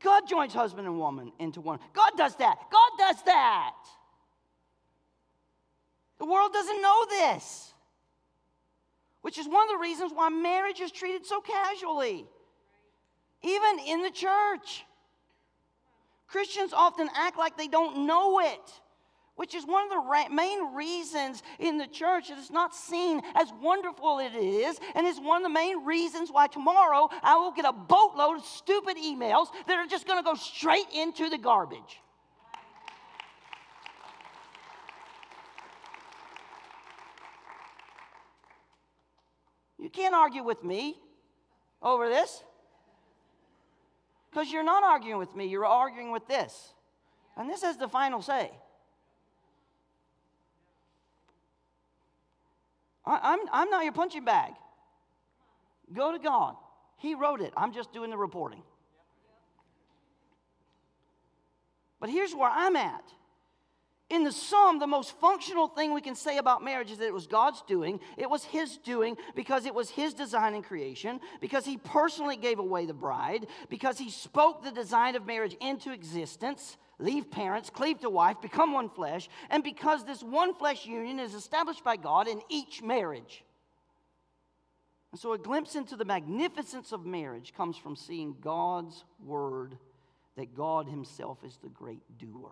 God 0.00 0.28
joins 0.28 0.54
husband 0.54 0.86
and 0.86 0.98
woman 0.98 1.32
into 1.40 1.60
one. 1.60 1.80
God 1.92 2.10
does 2.16 2.36
that. 2.36 2.56
God 2.70 2.90
does 2.98 3.22
that. 3.24 3.74
The 6.18 6.24
world 6.24 6.52
doesn't 6.52 6.80
know 6.80 7.06
this, 7.10 7.72
which 9.22 9.38
is 9.38 9.46
one 9.48 9.62
of 9.62 9.68
the 9.68 9.78
reasons 9.78 10.12
why 10.14 10.28
marriage 10.28 10.80
is 10.80 10.92
treated 10.92 11.26
so 11.26 11.40
casually, 11.40 12.26
even 13.42 13.78
in 13.86 14.02
the 14.02 14.10
church. 14.10 14.84
Christians 16.28 16.72
often 16.74 17.08
act 17.14 17.38
like 17.38 17.56
they 17.56 17.68
don't 17.68 18.06
know 18.06 18.38
it, 18.40 18.80
which 19.36 19.54
is 19.54 19.64
one 19.64 19.84
of 19.84 19.90
the 19.90 20.34
main 20.34 20.74
reasons 20.74 21.42
in 21.58 21.78
the 21.78 21.86
church 21.86 22.28
that 22.28 22.38
it's 22.38 22.50
not 22.50 22.74
seen 22.74 23.22
as 23.34 23.48
wonderful 23.62 24.20
as 24.20 24.34
it 24.34 24.38
is, 24.38 24.78
and 24.94 25.06
is 25.06 25.18
one 25.18 25.38
of 25.38 25.42
the 25.42 25.54
main 25.54 25.84
reasons 25.86 26.30
why 26.30 26.46
tomorrow 26.46 27.08
I 27.22 27.36
will 27.36 27.52
get 27.52 27.64
a 27.64 27.72
boatload 27.72 28.38
of 28.38 28.44
stupid 28.44 28.98
emails 28.98 29.46
that 29.66 29.78
are 29.78 29.86
just 29.86 30.06
going 30.06 30.18
to 30.18 30.24
go 30.24 30.34
straight 30.34 30.86
into 30.94 31.30
the 31.30 31.38
garbage. 31.38 32.02
You 39.78 39.88
can't 39.88 40.14
argue 40.14 40.42
with 40.42 40.62
me 40.62 41.00
over 41.80 42.08
this. 42.10 42.42
Because 44.30 44.50
you're 44.52 44.64
not 44.64 44.82
arguing 44.82 45.18
with 45.18 45.34
me, 45.34 45.46
you're 45.46 45.64
arguing 45.64 46.10
with 46.10 46.26
this. 46.26 46.74
And 47.36 47.48
this 47.48 47.62
has 47.62 47.76
the 47.76 47.88
final 47.88 48.20
say. 48.20 48.50
I, 53.06 53.32
am 53.34 53.38
I'm 53.52 53.70
not 53.70 53.84
your 53.84 53.92
punching 53.92 54.24
bag. 54.24 54.52
Go 55.92 56.12
to 56.12 56.18
God. 56.18 56.56
He 56.98 57.14
wrote 57.14 57.40
it. 57.40 57.52
I'm 57.56 57.72
just 57.72 57.92
doing 57.92 58.10
the 58.10 58.18
reporting. 58.18 58.62
But 62.00 62.10
here's 62.10 62.34
where 62.34 62.50
I'm 62.50 62.76
at. 62.76 63.04
In 64.10 64.24
the 64.24 64.32
sum, 64.32 64.78
the 64.78 64.86
most 64.86 65.18
functional 65.20 65.68
thing 65.68 65.92
we 65.92 66.00
can 66.00 66.14
say 66.14 66.38
about 66.38 66.64
marriage 66.64 66.90
is 66.90 66.98
that 66.98 67.06
it 67.06 67.12
was 67.12 67.26
God's 67.26 67.62
doing. 67.66 68.00
It 68.16 68.30
was 68.30 68.42
His 68.42 68.78
doing 68.78 69.16
because 69.34 69.66
it 69.66 69.74
was 69.74 69.90
His 69.90 70.14
design 70.14 70.54
and 70.54 70.64
creation, 70.64 71.20
because 71.40 71.66
He 71.66 71.76
personally 71.76 72.36
gave 72.36 72.58
away 72.58 72.86
the 72.86 72.94
bride, 72.94 73.46
because 73.68 73.98
He 73.98 74.10
spoke 74.10 74.62
the 74.62 74.70
design 74.70 75.14
of 75.14 75.26
marriage 75.26 75.56
into 75.60 75.92
existence 75.92 76.78
leave 76.98 77.30
parents, 77.30 77.70
cleave 77.70 78.00
to 78.00 78.10
wife, 78.10 78.40
become 78.40 78.72
one 78.72 78.88
flesh, 78.88 79.28
and 79.50 79.62
because 79.62 80.04
this 80.04 80.22
one 80.22 80.54
flesh 80.54 80.84
union 80.86 81.20
is 81.20 81.34
established 81.34 81.84
by 81.84 81.96
God 81.96 82.28
in 82.28 82.40
each 82.48 82.82
marriage. 82.82 83.44
And 85.12 85.20
so, 85.20 85.32
a 85.32 85.38
glimpse 85.38 85.74
into 85.74 85.96
the 85.96 86.04
magnificence 86.04 86.92
of 86.92 87.06
marriage 87.06 87.54
comes 87.54 87.76
from 87.76 87.96
seeing 87.96 88.36
God's 88.40 89.04
word 89.24 89.78
that 90.36 90.54
God 90.54 90.88
Himself 90.88 91.38
is 91.44 91.56
the 91.62 91.68
great 91.68 92.02
doer. 92.18 92.50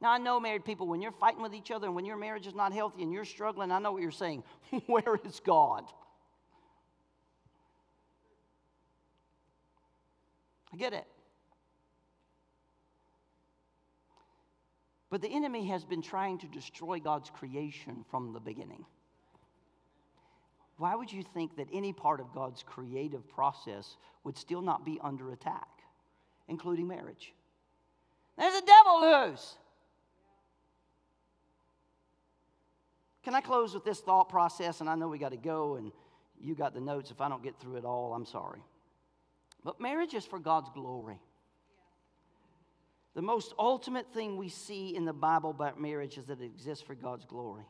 Now, 0.00 0.12
I 0.12 0.18
know 0.18 0.38
married 0.38 0.64
people, 0.64 0.86
when 0.86 1.02
you're 1.02 1.10
fighting 1.12 1.42
with 1.42 1.54
each 1.54 1.70
other 1.70 1.86
and 1.86 1.96
when 1.96 2.04
your 2.04 2.16
marriage 2.16 2.46
is 2.46 2.54
not 2.54 2.72
healthy 2.72 3.02
and 3.02 3.12
you're 3.12 3.24
struggling, 3.24 3.72
I 3.72 3.80
know 3.80 3.92
what 3.92 4.02
you're 4.02 4.10
saying. 4.12 4.44
Where 4.86 5.18
is 5.24 5.40
God? 5.40 5.84
I 10.72 10.76
get 10.76 10.92
it. 10.92 11.06
But 15.10 15.22
the 15.22 15.34
enemy 15.34 15.66
has 15.66 15.84
been 15.84 16.02
trying 16.02 16.38
to 16.38 16.46
destroy 16.46 17.00
God's 17.00 17.30
creation 17.30 18.04
from 18.10 18.32
the 18.32 18.40
beginning. 18.40 18.84
Why 20.76 20.94
would 20.94 21.12
you 21.12 21.24
think 21.34 21.56
that 21.56 21.66
any 21.72 21.92
part 21.92 22.20
of 22.20 22.32
God's 22.32 22.62
creative 22.62 23.28
process 23.28 23.96
would 24.22 24.38
still 24.38 24.62
not 24.62 24.84
be 24.84 25.00
under 25.02 25.32
attack, 25.32 25.66
including 26.46 26.86
marriage? 26.86 27.32
There's 28.36 28.54
a 28.54 28.64
devil 28.64 29.00
loose. 29.00 29.56
Can 33.28 33.34
I 33.34 33.42
close 33.42 33.74
with 33.74 33.84
this 33.84 34.00
thought 34.00 34.30
process? 34.30 34.80
And 34.80 34.88
I 34.88 34.94
know 34.94 35.06
we 35.06 35.18
got 35.18 35.32
to 35.32 35.36
go, 35.36 35.74
and 35.74 35.92
you 36.40 36.54
got 36.54 36.72
the 36.72 36.80
notes. 36.80 37.10
If 37.10 37.20
I 37.20 37.28
don't 37.28 37.42
get 37.42 37.60
through 37.60 37.76
it 37.76 37.84
all, 37.84 38.14
I'm 38.14 38.24
sorry. 38.24 38.62
But 39.62 39.82
marriage 39.82 40.14
is 40.14 40.24
for 40.24 40.38
God's 40.38 40.70
glory. 40.72 41.20
The 43.14 43.20
most 43.20 43.52
ultimate 43.58 44.14
thing 44.14 44.38
we 44.38 44.48
see 44.48 44.96
in 44.96 45.04
the 45.04 45.12
Bible 45.12 45.50
about 45.50 45.78
marriage 45.78 46.16
is 46.16 46.24
that 46.24 46.40
it 46.40 46.46
exists 46.46 46.82
for 46.82 46.94
God's 46.94 47.26
glory. 47.26 47.64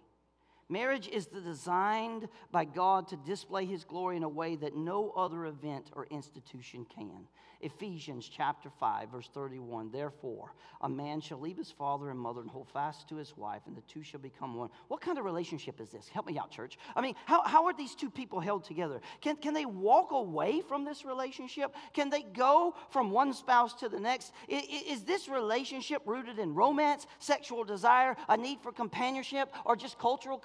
Marriage 0.68 1.08
is 1.08 1.26
designed 1.26 2.28
by 2.52 2.64
God 2.64 3.08
to 3.08 3.16
display 3.16 3.64
his 3.64 3.84
glory 3.84 4.16
in 4.16 4.22
a 4.22 4.28
way 4.28 4.56
that 4.56 4.76
no 4.76 5.10
other 5.16 5.46
event 5.46 5.90
or 5.94 6.06
institution 6.10 6.84
can. 6.94 7.26
Ephesians 7.60 8.28
chapter 8.28 8.70
5, 8.70 9.10
verse 9.10 9.28
31. 9.34 9.90
Therefore, 9.90 10.54
a 10.80 10.88
man 10.88 11.20
shall 11.20 11.40
leave 11.40 11.56
his 11.56 11.70
father 11.70 12.10
and 12.10 12.18
mother 12.18 12.40
and 12.40 12.50
hold 12.50 12.68
fast 12.68 13.08
to 13.08 13.16
his 13.16 13.36
wife, 13.36 13.62
and 13.66 13.76
the 13.76 13.82
two 13.82 14.02
shall 14.02 14.20
become 14.20 14.54
one. 14.54 14.70
What 14.86 15.00
kind 15.00 15.18
of 15.18 15.24
relationship 15.24 15.80
is 15.80 15.90
this? 15.90 16.08
Help 16.08 16.26
me 16.26 16.38
out, 16.38 16.50
church. 16.50 16.78
I 16.94 17.00
mean, 17.00 17.14
how, 17.24 17.42
how 17.42 17.66
are 17.66 17.74
these 17.74 17.96
two 17.96 18.10
people 18.10 18.38
held 18.38 18.64
together? 18.64 19.00
Can, 19.20 19.36
can 19.36 19.54
they 19.54 19.64
walk 19.64 20.12
away 20.12 20.60
from 20.60 20.84
this 20.84 21.04
relationship? 21.04 21.74
Can 21.94 22.10
they 22.10 22.22
go 22.22 22.74
from 22.90 23.10
one 23.10 23.32
spouse 23.32 23.74
to 23.74 23.88
the 23.88 23.98
next? 23.98 24.32
Is, 24.46 24.62
is 24.86 25.04
this 25.04 25.28
relationship 25.28 26.02
rooted 26.06 26.38
in 26.38 26.54
romance, 26.54 27.06
sexual 27.18 27.64
desire, 27.64 28.16
a 28.28 28.36
need 28.36 28.60
for 28.60 28.70
companionship, 28.70 29.52
or 29.64 29.74
just 29.74 29.98
cultural 29.98 30.38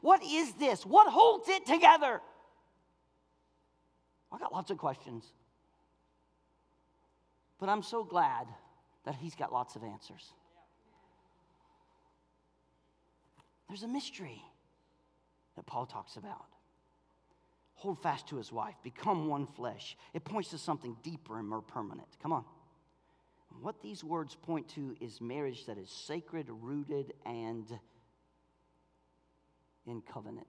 What 0.00 0.22
is 0.24 0.54
this? 0.54 0.84
What 0.84 1.08
holds 1.08 1.48
it 1.48 1.66
together? 1.66 2.20
I 4.30 4.38
got 4.38 4.52
lots 4.52 4.70
of 4.70 4.78
questions. 4.78 5.24
But 7.58 7.68
I'm 7.68 7.82
so 7.82 8.02
glad 8.02 8.46
that 9.04 9.14
he's 9.14 9.34
got 9.34 9.52
lots 9.52 9.76
of 9.76 9.84
answers. 9.84 10.32
There's 13.68 13.82
a 13.82 13.88
mystery 13.88 14.42
that 15.56 15.66
Paul 15.66 15.86
talks 15.86 16.16
about. 16.16 16.46
Hold 17.74 18.02
fast 18.02 18.28
to 18.28 18.36
his 18.36 18.52
wife, 18.52 18.74
become 18.82 19.28
one 19.28 19.46
flesh. 19.46 19.96
It 20.14 20.24
points 20.24 20.50
to 20.50 20.58
something 20.58 20.96
deeper 21.02 21.38
and 21.38 21.48
more 21.48 21.62
permanent. 21.62 22.08
Come 22.22 22.32
on. 22.32 22.44
What 23.60 23.82
these 23.82 24.02
words 24.02 24.34
point 24.34 24.68
to 24.70 24.94
is 25.00 25.20
marriage 25.20 25.66
that 25.66 25.78
is 25.78 25.90
sacred, 25.90 26.46
rooted, 26.48 27.12
and 27.26 27.66
in 29.86 30.02
covenant. 30.02 30.46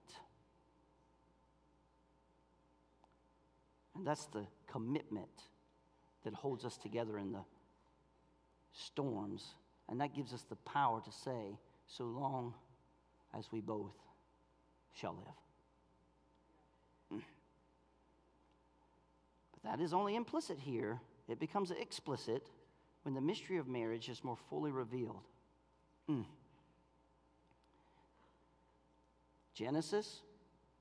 And 3.96 4.06
that's 4.06 4.26
the 4.28 4.46
commitment 4.68 5.30
that 6.24 6.34
holds 6.34 6.66
us 6.66 6.78
together 6.78 7.18
in 7.18 7.32
the 7.32 7.44
storms. 8.72 9.56
And 9.90 10.00
that 10.02 10.16
gives 10.16 10.34
us 10.34 10.44
the 10.50 10.56
power 10.56 11.02
to 11.04 11.12
say, 11.12 11.58
so 11.88 12.06
long 12.06 12.54
as 13.38 13.52
we 13.52 13.60
both 13.60 13.94
shall 14.94 15.14
live. 17.12 17.22
But 19.54 19.72
that 19.72 19.84
is 19.84 19.94
only 19.94 20.16
implicit 20.16 20.58
here. 20.60 21.00
It 21.28 21.40
becomes 21.40 21.72
explicit 21.72 22.48
when 23.04 23.14
the 23.14 23.22
mystery 23.22 23.58
of 23.58 23.68
marriage 23.68 24.10
is 24.10 24.24
more 24.24 24.38
fully 24.50 24.72
revealed. 24.72 25.24
Mm. 26.10 26.26
Genesis 29.54 30.22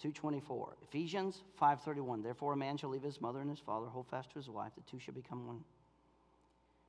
2.24. 0.03 0.69
Ephesians 0.83 1.43
5.31. 1.61 2.23
Therefore 2.23 2.55
a 2.55 2.57
man 2.57 2.77
shall 2.77 2.91
leave 2.91 3.03
his 3.03 3.21
mother 3.21 3.41
and 3.41 3.51
his 3.51 3.61
father, 3.61 3.87
hold 3.87 4.09
fast 4.09 4.31
to 4.31 4.39
his 4.39 4.49
wife, 4.49 4.73
the 4.75 4.83
two 4.91 4.99
shall 4.99 5.15
become 5.15 5.47
one. 5.47 5.61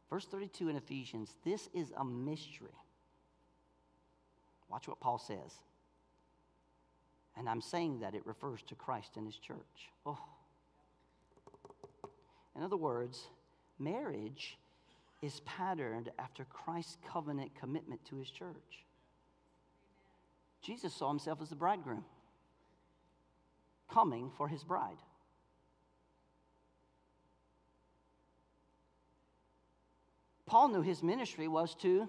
Verse 0.09 0.25
32 0.25 0.69
in 0.69 0.75
Ephesians, 0.75 1.35
this 1.43 1.69
is 1.73 1.91
a 1.97 2.05
mystery. 2.05 2.69
Watch 4.69 4.87
what 4.87 4.99
Paul 4.99 5.17
says. 5.17 5.59
And 7.35 7.49
I'm 7.49 7.61
saying 7.61 7.99
that 8.01 8.13
it 8.13 8.25
refers 8.25 8.61
to 8.63 8.75
Christ 8.75 9.17
and 9.17 9.25
his 9.25 9.37
church. 9.37 9.57
Oh. 10.05 10.19
In 12.55 12.61
other 12.61 12.77
words, 12.77 13.27
marriage 13.79 14.57
is 15.21 15.41
patterned 15.45 16.11
after 16.19 16.45
Christ's 16.45 16.97
covenant 17.07 17.51
commitment 17.59 18.03
to 18.05 18.17
his 18.17 18.29
church. 18.29 18.83
Jesus 20.63 20.93
saw 20.93 21.09
himself 21.09 21.41
as 21.41 21.49
the 21.49 21.55
bridegroom 21.55 22.05
coming 23.91 24.31
for 24.37 24.47
his 24.47 24.63
bride. 24.63 24.97
Paul 30.45 30.69
knew 30.69 30.81
his 30.81 31.03
ministry 31.03 31.47
was 31.47 31.75
to 31.81 32.07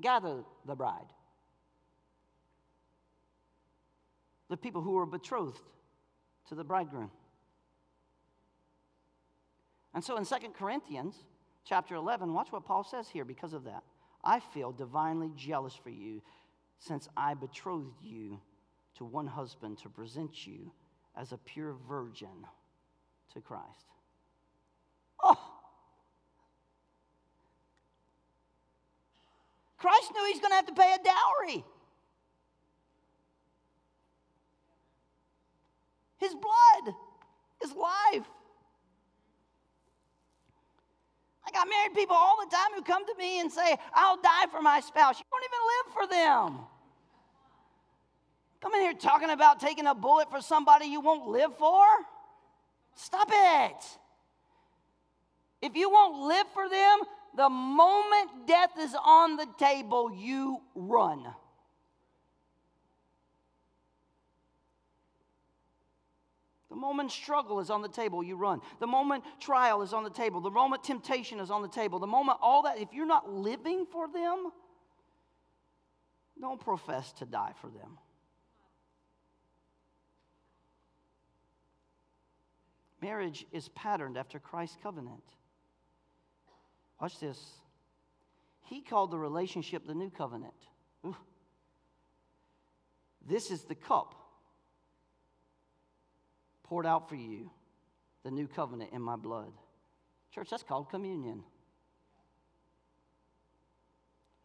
gather 0.00 0.44
the 0.64 0.74
bride, 0.74 1.12
the 4.48 4.56
people 4.56 4.82
who 4.82 4.92
were 4.92 5.06
betrothed 5.06 5.60
to 6.48 6.54
the 6.54 6.64
bridegroom. 6.64 7.10
And 9.94 10.04
so 10.04 10.16
in 10.16 10.24
2 10.24 10.34
Corinthians 10.56 11.16
chapter 11.64 11.94
11, 11.94 12.32
watch 12.32 12.52
what 12.52 12.64
Paul 12.64 12.84
says 12.84 13.08
here 13.08 13.24
because 13.24 13.52
of 13.52 13.64
that. 13.64 13.82
I 14.22 14.40
feel 14.40 14.72
divinely 14.72 15.30
jealous 15.36 15.74
for 15.74 15.90
you 15.90 16.22
since 16.78 17.08
I 17.16 17.34
betrothed 17.34 18.02
you 18.02 18.40
to 18.96 19.04
one 19.04 19.26
husband 19.26 19.78
to 19.78 19.88
present 19.88 20.46
you 20.46 20.72
as 21.16 21.32
a 21.32 21.38
pure 21.38 21.74
virgin 21.88 22.46
to 23.32 23.40
Christ. 23.40 23.86
Oh! 25.22 25.38
Christ 29.78 30.12
knew 30.14 30.24
he's 30.26 30.40
going 30.40 30.50
to 30.50 30.56
have 30.56 30.66
to 30.66 30.72
pay 30.72 30.94
a 30.94 31.04
dowry. 31.04 31.64
His 36.18 36.34
blood, 36.34 36.94
his 37.60 37.72
life. 37.72 38.26
I 41.45 41.45
got 41.56 41.68
married 41.70 41.94
people 41.94 42.14
all 42.14 42.36
the 42.44 42.54
time 42.54 42.70
who 42.74 42.82
come 42.82 43.06
to 43.06 43.14
me 43.18 43.40
and 43.40 43.50
say, 43.50 43.76
I'll 43.94 44.20
die 44.20 44.46
for 44.50 44.60
my 44.60 44.80
spouse. 44.80 45.18
You 45.18 45.24
don't 45.30 45.44
even 45.48 45.62
live 45.72 45.86
for 45.94 46.06
them. 46.14 46.66
Come 48.60 48.74
in 48.74 48.80
here 48.82 48.92
talking 48.92 49.30
about 49.30 49.58
taking 49.58 49.86
a 49.86 49.94
bullet 49.94 50.30
for 50.30 50.42
somebody 50.42 50.86
you 50.86 51.00
won't 51.00 51.28
live 51.28 51.56
for? 51.56 51.84
Stop 52.94 53.30
it. 53.32 53.98
If 55.62 55.74
you 55.74 55.90
won't 55.90 56.28
live 56.28 56.46
for 56.52 56.68
them, 56.68 56.98
the 57.36 57.48
moment 57.48 58.46
death 58.46 58.72
is 58.78 58.94
on 59.04 59.36
the 59.36 59.46
table, 59.58 60.10
you 60.14 60.60
run. 60.74 61.24
The 66.76 66.80
moment 66.80 67.10
struggle 67.10 67.58
is 67.60 67.70
on 67.70 67.80
the 67.80 67.88
table, 67.88 68.22
you 68.22 68.36
run. 68.36 68.60
The 68.80 68.86
moment 68.86 69.24
trial 69.40 69.80
is 69.80 69.94
on 69.94 70.04
the 70.04 70.10
table. 70.10 70.42
The 70.42 70.50
moment 70.50 70.84
temptation 70.84 71.40
is 71.40 71.50
on 71.50 71.62
the 71.62 71.68
table. 71.68 71.98
The 71.98 72.06
moment 72.06 72.38
all 72.42 72.64
that, 72.64 72.78
if 72.78 72.92
you're 72.92 73.06
not 73.06 73.32
living 73.32 73.86
for 73.90 74.06
them, 74.06 74.52
don't 76.38 76.60
profess 76.60 77.12
to 77.12 77.24
die 77.24 77.54
for 77.62 77.68
them. 77.68 77.96
Marriage 83.00 83.46
is 83.52 83.70
patterned 83.70 84.18
after 84.18 84.38
Christ's 84.38 84.76
covenant. 84.82 85.24
Watch 87.00 87.18
this. 87.20 87.42
He 88.60 88.82
called 88.82 89.12
the 89.12 89.18
relationship 89.18 89.86
the 89.86 89.94
new 89.94 90.10
covenant. 90.10 90.52
Ooh. 91.06 91.16
This 93.26 93.50
is 93.50 93.62
the 93.62 93.74
cup 93.74 94.25
poured 96.66 96.86
out 96.86 97.08
for 97.08 97.16
you, 97.16 97.50
the 98.24 98.30
new 98.30 98.46
covenant 98.46 98.90
in 98.92 99.00
my 99.00 99.16
blood. 99.16 99.52
Church, 100.34 100.50
that's 100.50 100.62
called 100.62 100.90
communion. 100.90 101.42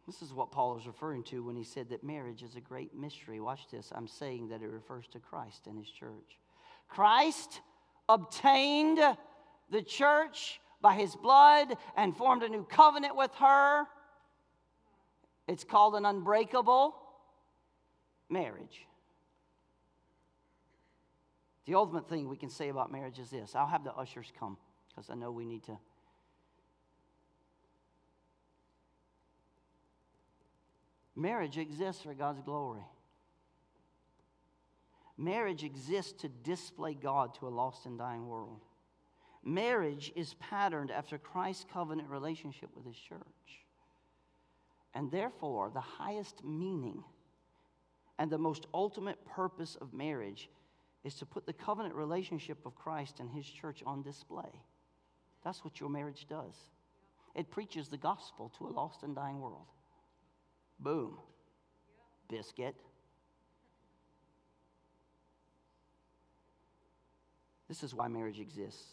This 0.06 0.22
is 0.22 0.32
what 0.32 0.50
Paul 0.50 0.78
is 0.78 0.86
referring 0.86 1.22
to 1.24 1.44
when 1.44 1.56
he 1.56 1.64
said 1.64 1.88
that 1.90 2.02
marriage 2.02 2.42
is 2.42 2.56
a 2.56 2.60
great 2.60 2.94
mystery. 2.94 3.40
Watch 3.40 3.68
this. 3.70 3.92
I'm 3.94 4.08
saying 4.08 4.48
that 4.48 4.62
it 4.62 4.68
refers 4.68 5.06
to 5.12 5.20
Christ 5.20 5.66
and 5.66 5.78
his 5.78 5.88
church. 5.88 6.38
Christ 6.88 7.60
obtained 8.08 8.98
the 9.70 9.82
church 9.82 10.60
by 10.80 10.94
his 10.94 11.14
blood 11.14 11.76
and 11.96 12.16
formed 12.16 12.42
a 12.42 12.48
new 12.48 12.64
covenant 12.64 13.16
with 13.16 13.32
her. 13.36 13.84
It's 15.46 15.64
called 15.64 15.94
an 15.94 16.04
unbreakable 16.04 16.94
marriage. 18.28 18.86
The 21.64 21.74
ultimate 21.74 22.08
thing 22.08 22.28
we 22.28 22.36
can 22.36 22.50
say 22.50 22.68
about 22.68 22.90
marriage 22.90 23.18
is 23.18 23.30
this 23.30 23.54
I'll 23.54 23.66
have 23.66 23.84
the 23.84 23.94
ushers 23.94 24.32
come 24.38 24.56
because 24.88 25.10
I 25.10 25.14
know 25.14 25.30
we 25.30 25.44
need 25.44 25.62
to. 25.64 25.78
Marriage 31.14 31.58
exists 31.58 32.02
for 32.02 32.14
God's 32.14 32.40
glory. 32.40 32.82
Marriage 35.18 35.62
exists 35.62 36.12
to 36.22 36.28
display 36.28 36.94
God 36.94 37.34
to 37.34 37.46
a 37.46 37.50
lost 37.50 37.86
and 37.86 37.98
dying 37.98 38.26
world. 38.26 38.64
Marriage 39.44 40.10
is 40.16 40.34
patterned 40.34 40.90
after 40.90 41.18
Christ's 41.18 41.66
covenant 41.72 42.08
relationship 42.08 42.70
with 42.74 42.86
his 42.86 42.96
church. 42.96 43.20
And 44.94 45.10
therefore, 45.10 45.70
the 45.72 45.80
highest 45.80 46.42
meaning 46.44 47.04
and 48.18 48.30
the 48.30 48.38
most 48.38 48.66
ultimate 48.72 49.24
purpose 49.26 49.76
of 49.80 49.92
marriage 49.92 50.48
is 51.04 51.14
to 51.16 51.26
put 51.26 51.46
the 51.46 51.52
covenant 51.52 51.94
relationship 51.94 52.58
of 52.64 52.74
Christ 52.74 53.20
and 53.20 53.30
his 53.30 53.46
church 53.46 53.82
on 53.84 54.02
display. 54.02 54.60
That's 55.44 55.64
what 55.64 55.80
your 55.80 55.88
marriage 55.88 56.26
does. 56.28 56.54
It 57.34 57.50
preaches 57.50 57.88
the 57.88 57.96
gospel 57.96 58.52
to 58.58 58.66
a 58.66 58.70
lost 58.70 59.02
and 59.02 59.14
dying 59.14 59.40
world. 59.40 59.66
Boom. 60.78 61.18
Biscuit. 62.28 62.76
This 67.68 67.82
is 67.82 67.94
why 67.94 68.08
marriage 68.08 68.38
exists. 68.38 68.84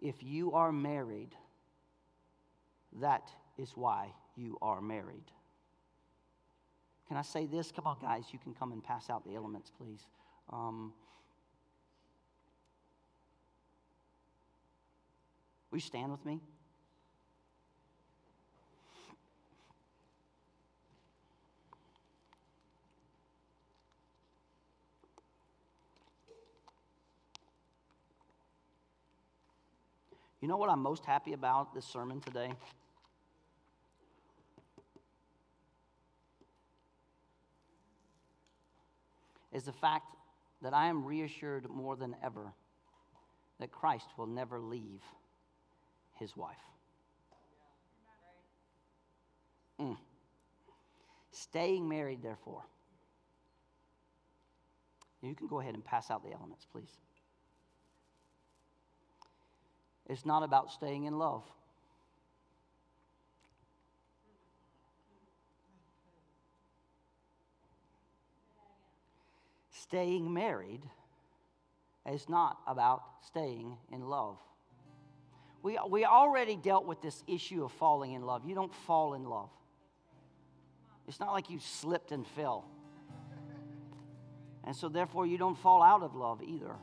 If 0.00 0.22
you 0.22 0.52
are 0.52 0.72
married, 0.72 1.34
that 3.00 3.30
is 3.58 3.72
why 3.74 4.12
you 4.36 4.58
are 4.62 4.80
married. 4.80 5.30
Can 7.08 7.16
I 7.16 7.22
say 7.22 7.46
this? 7.46 7.70
Come 7.70 7.86
on, 7.86 7.98
guys, 8.00 8.24
you 8.32 8.38
can 8.38 8.54
come 8.54 8.72
and 8.72 8.82
pass 8.82 9.10
out 9.10 9.26
the 9.26 9.34
elements, 9.34 9.70
please. 9.70 10.00
Um, 10.52 10.92
will 15.70 15.78
you 15.78 15.82
stand 15.82 16.12
with 16.12 16.24
me? 16.24 16.40
You 30.40 30.48
know 30.48 30.58
what 30.58 30.68
I'm 30.68 30.80
most 30.80 31.06
happy 31.06 31.32
about 31.32 31.74
this 31.74 31.86
sermon 31.86 32.20
today? 32.20 32.52
Is 39.52 39.62
the 39.62 39.72
fact 39.72 40.14
that 40.62 40.74
I 40.74 40.88
am 40.88 41.04
reassured 41.04 41.68
more 41.68 41.96
than 41.96 42.16
ever 42.22 42.52
that 43.60 43.70
Christ 43.70 44.06
will 44.16 44.26
never 44.26 44.58
leave 44.58 45.00
his 46.18 46.36
wife. 46.36 46.56
Mm. 49.80 49.96
Staying 51.30 51.88
married, 51.88 52.22
therefore. 52.22 52.62
You 55.22 55.34
can 55.34 55.46
go 55.46 55.60
ahead 55.60 55.74
and 55.74 55.84
pass 55.84 56.10
out 56.10 56.22
the 56.22 56.32
elements, 56.32 56.66
please. 56.70 56.90
It's 60.06 60.26
not 60.26 60.42
about 60.42 60.70
staying 60.70 61.04
in 61.04 61.18
love. 61.18 61.42
Staying 69.94 70.34
married 70.34 70.82
is 72.10 72.28
not 72.28 72.58
about 72.66 73.00
staying 73.28 73.76
in 73.92 74.00
love. 74.00 74.38
We, 75.62 75.78
we 75.88 76.04
already 76.04 76.56
dealt 76.56 76.84
with 76.84 77.00
this 77.00 77.22
issue 77.28 77.62
of 77.62 77.70
falling 77.70 78.10
in 78.10 78.22
love. 78.22 78.42
You 78.44 78.56
don't 78.56 78.74
fall 78.88 79.14
in 79.14 79.22
love, 79.22 79.50
it's 81.06 81.20
not 81.20 81.30
like 81.32 81.48
you 81.48 81.60
slipped 81.60 82.10
and 82.10 82.26
fell. 82.26 82.64
And 84.64 84.74
so, 84.74 84.88
therefore, 84.88 85.28
you 85.28 85.38
don't 85.38 85.56
fall 85.56 85.80
out 85.80 86.02
of 86.02 86.16
love 86.16 86.42
either. 86.42 86.74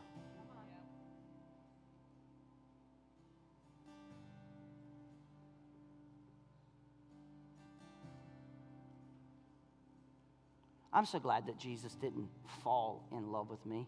I'm 10.93 11.05
so 11.05 11.19
glad 11.19 11.47
that 11.47 11.57
Jesus 11.57 11.95
didn't 11.95 12.27
fall 12.63 13.07
in 13.11 13.31
love 13.31 13.49
with 13.49 13.65
me. 13.65 13.87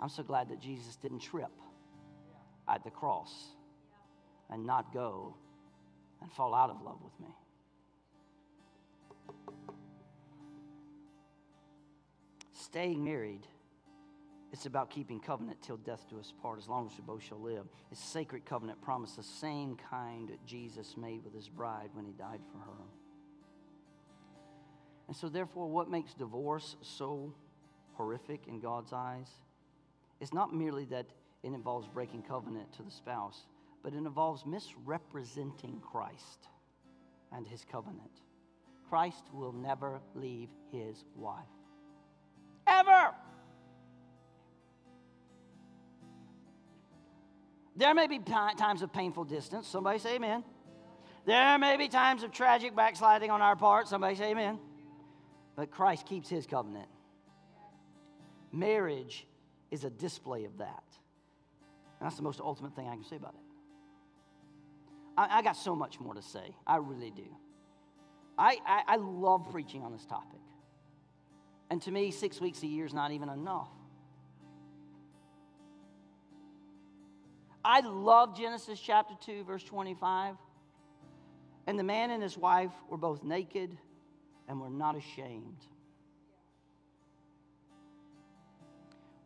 I'm 0.00 0.08
so 0.08 0.22
glad 0.22 0.48
that 0.48 0.60
Jesus 0.60 0.96
didn't 0.96 1.20
trip 1.20 1.52
at 2.68 2.82
the 2.82 2.90
cross 2.90 3.32
and 4.48 4.66
not 4.66 4.92
go 4.92 5.36
and 6.20 6.32
fall 6.32 6.54
out 6.54 6.70
of 6.70 6.82
love 6.82 6.98
with 7.02 7.20
me. 7.20 7.34
Staying 12.52 13.04
married, 13.04 13.46
it's 14.52 14.66
about 14.66 14.90
keeping 14.90 15.20
covenant 15.20 15.60
till 15.62 15.76
death 15.76 16.06
do 16.08 16.18
us 16.18 16.32
part, 16.42 16.58
as 16.58 16.68
long 16.68 16.86
as 16.86 16.92
we 16.96 17.04
both 17.04 17.22
shall 17.22 17.40
live. 17.40 17.66
It's 17.90 18.02
sacred 18.02 18.44
covenant 18.44 18.80
promise, 18.80 19.12
the 19.12 19.22
same 19.22 19.76
kind 19.90 20.30
Jesus 20.46 20.96
made 20.96 21.24
with 21.24 21.34
his 21.34 21.48
bride 21.48 21.90
when 21.92 22.04
he 22.04 22.12
died 22.12 22.40
for 22.50 22.58
her. 22.58 22.99
And 25.10 25.16
so, 25.16 25.28
therefore, 25.28 25.66
what 25.66 25.90
makes 25.90 26.14
divorce 26.14 26.76
so 26.82 27.34
horrific 27.94 28.46
in 28.46 28.60
God's 28.60 28.92
eyes 28.92 29.26
is 30.20 30.32
not 30.32 30.54
merely 30.54 30.84
that 30.84 31.06
it 31.42 31.48
involves 31.48 31.88
breaking 31.88 32.22
covenant 32.22 32.72
to 32.74 32.84
the 32.84 32.92
spouse, 32.92 33.40
but 33.82 33.92
it 33.92 33.96
involves 33.96 34.46
misrepresenting 34.46 35.80
Christ 35.80 36.46
and 37.32 37.44
his 37.44 37.64
covenant. 37.64 38.20
Christ 38.88 39.24
will 39.32 39.52
never 39.52 40.00
leave 40.14 40.48
his 40.70 41.02
wife. 41.16 41.42
Ever! 42.68 43.12
There 47.74 47.94
may 47.94 48.06
be 48.06 48.20
times 48.20 48.82
of 48.82 48.92
painful 48.92 49.24
distance. 49.24 49.66
Somebody 49.66 49.98
say 49.98 50.14
amen. 50.14 50.44
There 51.26 51.58
may 51.58 51.76
be 51.76 51.88
times 51.88 52.22
of 52.22 52.30
tragic 52.30 52.76
backsliding 52.76 53.32
on 53.32 53.42
our 53.42 53.56
part. 53.56 53.88
Somebody 53.88 54.14
say 54.14 54.30
amen. 54.30 54.60
But 55.56 55.70
Christ 55.70 56.06
keeps 56.06 56.28
his 56.28 56.46
covenant. 56.46 56.88
Marriage 58.52 59.26
is 59.70 59.84
a 59.84 59.90
display 59.90 60.44
of 60.44 60.58
that. 60.58 60.84
And 62.00 62.06
that's 62.06 62.16
the 62.16 62.22
most 62.22 62.40
ultimate 62.40 62.74
thing 62.74 62.88
I 62.88 62.94
can 62.94 63.04
say 63.04 63.16
about 63.16 63.34
it. 63.34 63.40
I, 65.16 65.38
I 65.38 65.42
got 65.42 65.56
so 65.56 65.76
much 65.76 66.00
more 66.00 66.14
to 66.14 66.22
say. 66.22 66.54
I 66.66 66.76
really 66.76 67.10
do. 67.10 67.26
I, 68.38 68.56
I, 68.66 68.82
I 68.88 68.96
love 68.96 69.48
preaching 69.50 69.82
on 69.82 69.92
this 69.92 70.06
topic. 70.06 70.40
And 71.70 71.80
to 71.82 71.90
me, 71.90 72.10
six 72.10 72.40
weeks 72.40 72.62
a 72.62 72.66
year 72.66 72.86
is 72.86 72.94
not 72.94 73.12
even 73.12 73.28
enough. 73.28 73.68
I 77.64 77.80
love 77.80 78.36
Genesis 78.36 78.80
chapter 78.80 79.14
2, 79.24 79.44
verse 79.44 79.62
25. 79.62 80.36
And 81.66 81.78
the 81.78 81.84
man 81.84 82.10
and 82.10 82.22
his 82.22 82.36
wife 82.38 82.72
were 82.88 82.96
both 82.96 83.22
naked 83.22 83.76
and 84.50 84.60
we're 84.60 84.68
not 84.68 84.96
ashamed. 84.96 85.64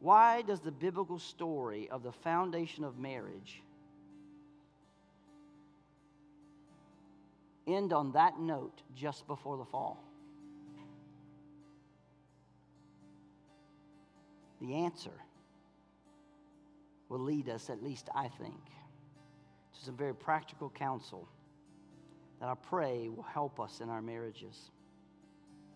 Why 0.00 0.42
does 0.42 0.60
the 0.60 0.70
biblical 0.70 1.18
story 1.18 1.88
of 1.90 2.02
the 2.02 2.12
foundation 2.12 2.84
of 2.84 2.98
marriage 2.98 3.62
end 7.66 7.94
on 7.94 8.12
that 8.12 8.38
note 8.38 8.82
just 8.94 9.26
before 9.26 9.56
the 9.56 9.64
fall? 9.64 10.04
The 14.60 14.74
answer 14.74 15.22
will 17.08 17.20
lead 17.20 17.48
us, 17.48 17.70
at 17.70 17.82
least 17.82 18.10
I 18.14 18.28
think, 18.28 18.60
to 19.72 19.84
some 19.86 19.96
very 19.96 20.14
practical 20.14 20.68
counsel 20.68 21.26
that 22.40 22.50
I 22.50 22.54
pray 22.56 23.08
will 23.08 23.22
help 23.22 23.58
us 23.58 23.80
in 23.80 23.88
our 23.88 24.02
marriages 24.02 24.70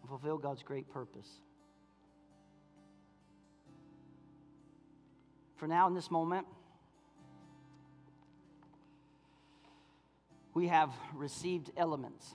and 0.09 0.21
fulfill 0.21 0.39
God's 0.39 0.63
great 0.63 0.89
purpose. 0.91 1.29
For 5.57 5.67
now, 5.67 5.87
in 5.89 5.95
this 5.95 6.11
moment, 6.11 6.47
we 10.55 10.69
have 10.69 10.91
received 11.15 11.71
elements. 11.77 12.35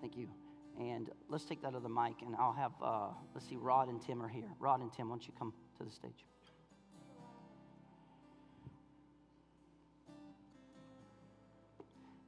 Thank 0.00 0.16
you. 0.16 0.28
And 0.78 1.10
let's 1.28 1.44
take 1.44 1.62
that 1.62 1.74
other 1.74 1.88
mic, 1.88 2.22
and 2.24 2.34
I'll 2.36 2.52
have, 2.52 2.72
uh, 2.82 3.08
let's 3.34 3.48
see, 3.48 3.56
Rod 3.56 3.88
and 3.88 4.00
Tim 4.00 4.22
are 4.22 4.28
here. 4.28 4.48
Rod 4.58 4.80
and 4.80 4.92
Tim, 4.92 5.08
why 5.08 5.16
don't 5.16 5.26
you 5.26 5.34
come 5.38 5.52
to 5.78 5.84
the 5.84 5.90
stage? 5.90 6.24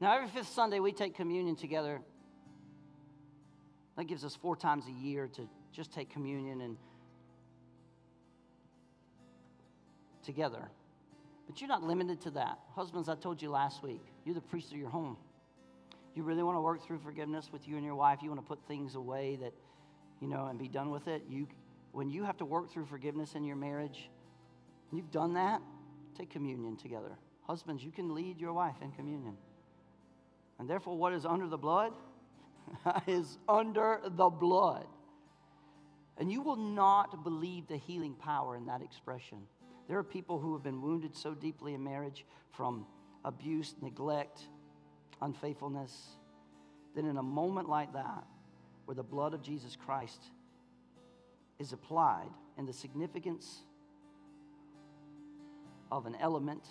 Now, 0.01 0.16
every 0.16 0.28
fifth 0.28 0.49
Sunday, 0.49 0.80
we 0.80 0.93
take 0.93 1.14
communion 1.14 1.57
together. 1.57 2.03
That 3.97 4.05
gives 4.05 4.24
us 4.24 4.36
four 4.36 4.57
times 4.57 4.84
a 4.86 5.05
year 5.05 5.28
to 5.36 5.49
just 5.72 5.92
take 5.92 6.11
communion 6.11 6.61
and 6.61 6.76
together. 10.22 10.68
But 11.47 11.61
you're 11.61 11.68
not 11.68 11.82
limited 11.82 12.20
to 12.22 12.30
that. 12.32 12.59
Husbands, 12.74 13.09
I 13.09 13.14
told 13.14 13.40
you 13.40 13.51
last 13.51 13.82
week, 13.82 14.03
you're 14.24 14.34
the 14.34 14.40
priest 14.40 14.72
of 14.72 14.78
your 14.78 14.90
home. 14.90 15.16
You 16.14 16.24
really 16.24 16.42
want 16.42 16.57
to 16.57 16.61
work 16.61 16.84
through 16.84 16.99
forgiveness 16.99 17.51
with 17.53 17.68
you 17.68 17.76
and 17.76 17.84
your 17.84 17.94
wife, 17.94 18.18
you 18.22 18.30
want 18.30 18.40
to 18.40 18.47
put 18.47 18.66
things 18.66 18.94
away 18.97 19.36
that, 19.40 19.53
you 20.20 20.28
know, 20.28 20.47
and 20.47 20.59
be 20.59 20.68
done 20.68 20.90
with 20.90 21.09
it. 21.09 21.22
You, 21.28 21.47
when 21.92 22.11
you 22.11 22.24
have 22.24 22.36
to 22.38 22.44
work 22.44 22.72
through 22.72 22.86
forgiveness 22.86 23.34
in 23.34 23.44
your 23.44 23.57
marriage, 23.57 24.11
you've 24.92 25.11
done 25.11 25.34
that, 25.34 25.61
take 26.16 26.30
communion 26.30 26.76
together. 26.76 27.16
Husbands, 27.47 27.84
you 27.84 27.92
can 27.92 28.14
lead 28.14 28.40
your 28.40 28.53
wife 28.53 28.76
in 28.82 28.90
communion. 28.92 29.36
And 30.59 30.68
therefore, 30.68 30.97
what 30.97 31.12
is 31.12 31.24
under 31.24 31.47
the 31.47 31.59
blood 31.59 31.92
is 33.07 33.39
under 33.49 34.01
the 34.05 34.29
blood. 34.29 34.87
And 36.19 36.33
you 36.33 36.41
will 36.41 36.57
not 36.57 37.25
believe 37.25 37.67
the 37.67 37.77
healing 37.77 38.14
power 38.14 38.57
in 38.57 38.67
that 38.67 38.83
expression. 38.83 39.39
There 39.89 39.99
are 39.99 40.05
people 40.05 40.39
who 40.39 40.55
have 40.55 40.62
been 40.62 40.81
wounded 40.81 41.14
so 41.14 41.35
deeply 41.35 41.75
in 41.75 41.85
marriage 41.85 42.25
from 42.53 42.87
abuse, 43.25 43.75
neglect, 43.83 44.41
unfaithfulness, 45.21 46.17
that 46.95 47.05
in 47.05 47.17
a 47.19 47.23
moment 47.23 47.69
like 47.69 47.93
that, 47.93 48.25
where 48.87 48.95
the 48.95 49.03
blood 49.03 49.35
of 49.35 49.43
Jesus 49.43 49.77
Christ 49.77 50.23
is 51.59 51.73
applied 51.73 52.31
and 52.57 52.67
the 52.67 52.73
significance 52.73 53.62
of 55.91 56.07
an 56.07 56.17
element 56.21 56.64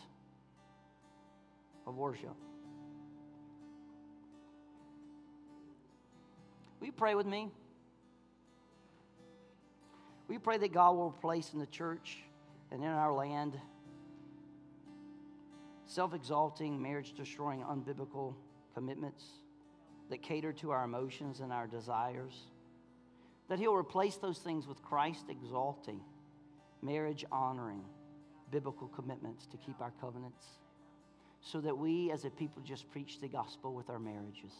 of 1.85 1.95
worship 1.95 2.35
Will 6.85 6.89
you 6.89 6.93
pray 6.93 7.15
with 7.15 7.25
me? 7.25 7.49
You 10.29 10.39
pray 10.39 10.59
that 10.59 10.71
God 10.71 10.95
will 10.95 11.09
place 11.09 11.51
in 11.51 11.57
the 11.57 11.65
church 11.65 12.19
and 12.69 12.83
in 12.83 12.87
our 12.87 13.11
land 13.11 13.59
self 15.87 16.13
exalting, 16.13 16.79
marriage 16.79 17.13
destroying, 17.17 17.61
unbiblical 17.61 18.35
commitments 18.75 19.23
that 20.11 20.21
cater 20.21 20.53
to 20.53 20.69
our 20.69 20.83
emotions 20.83 21.39
and 21.39 21.51
our 21.51 21.65
desires? 21.65 22.35
That 23.49 23.57
He'll 23.57 23.73
replace 23.73 24.17
those 24.17 24.37
things 24.37 24.67
with 24.67 24.83
Christ 24.83 25.25
exalting, 25.27 26.01
marriage 26.83 27.25
honoring, 27.31 27.81
biblical 28.51 28.89
commitments 28.89 29.47
to 29.47 29.57
keep 29.57 29.81
our 29.81 29.93
covenants 29.99 30.45
so 31.41 31.59
that 31.61 31.75
we 31.75 32.11
as 32.11 32.25
a 32.25 32.29
people 32.29 32.61
just 32.61 32.91
preach 32.91 33.19
the 33.21 33.27
gospel 33.27 33.73
with 33.73 33.89
our 33.89 33.97
marriages. 33.97 34.53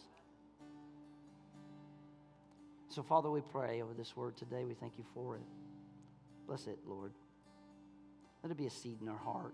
So, 2.96 3.02
Father, 3.02 3.30
we 3.30 3.42
pray 3.42 3.82
over 3.82 3.92
this 3.92 4.16
word 4.16 4.38
today. 4.38 4.64
We 4.64 4.72
thank 4.72 4.96
you 4.96 5.04
for 5.12 5.36
it. 5.36 5.42
Bless 6.46 6.66
it, 6.66 6.78
Lord. 6.86 7.12
Let 8.42 8.50
it 8.50 8.56
be 8.56 8.64
a 8.64 8.70
seed 8.70 9.02
in 9.02 9.08
our 9.10 9.18
heart. 9.18 9.52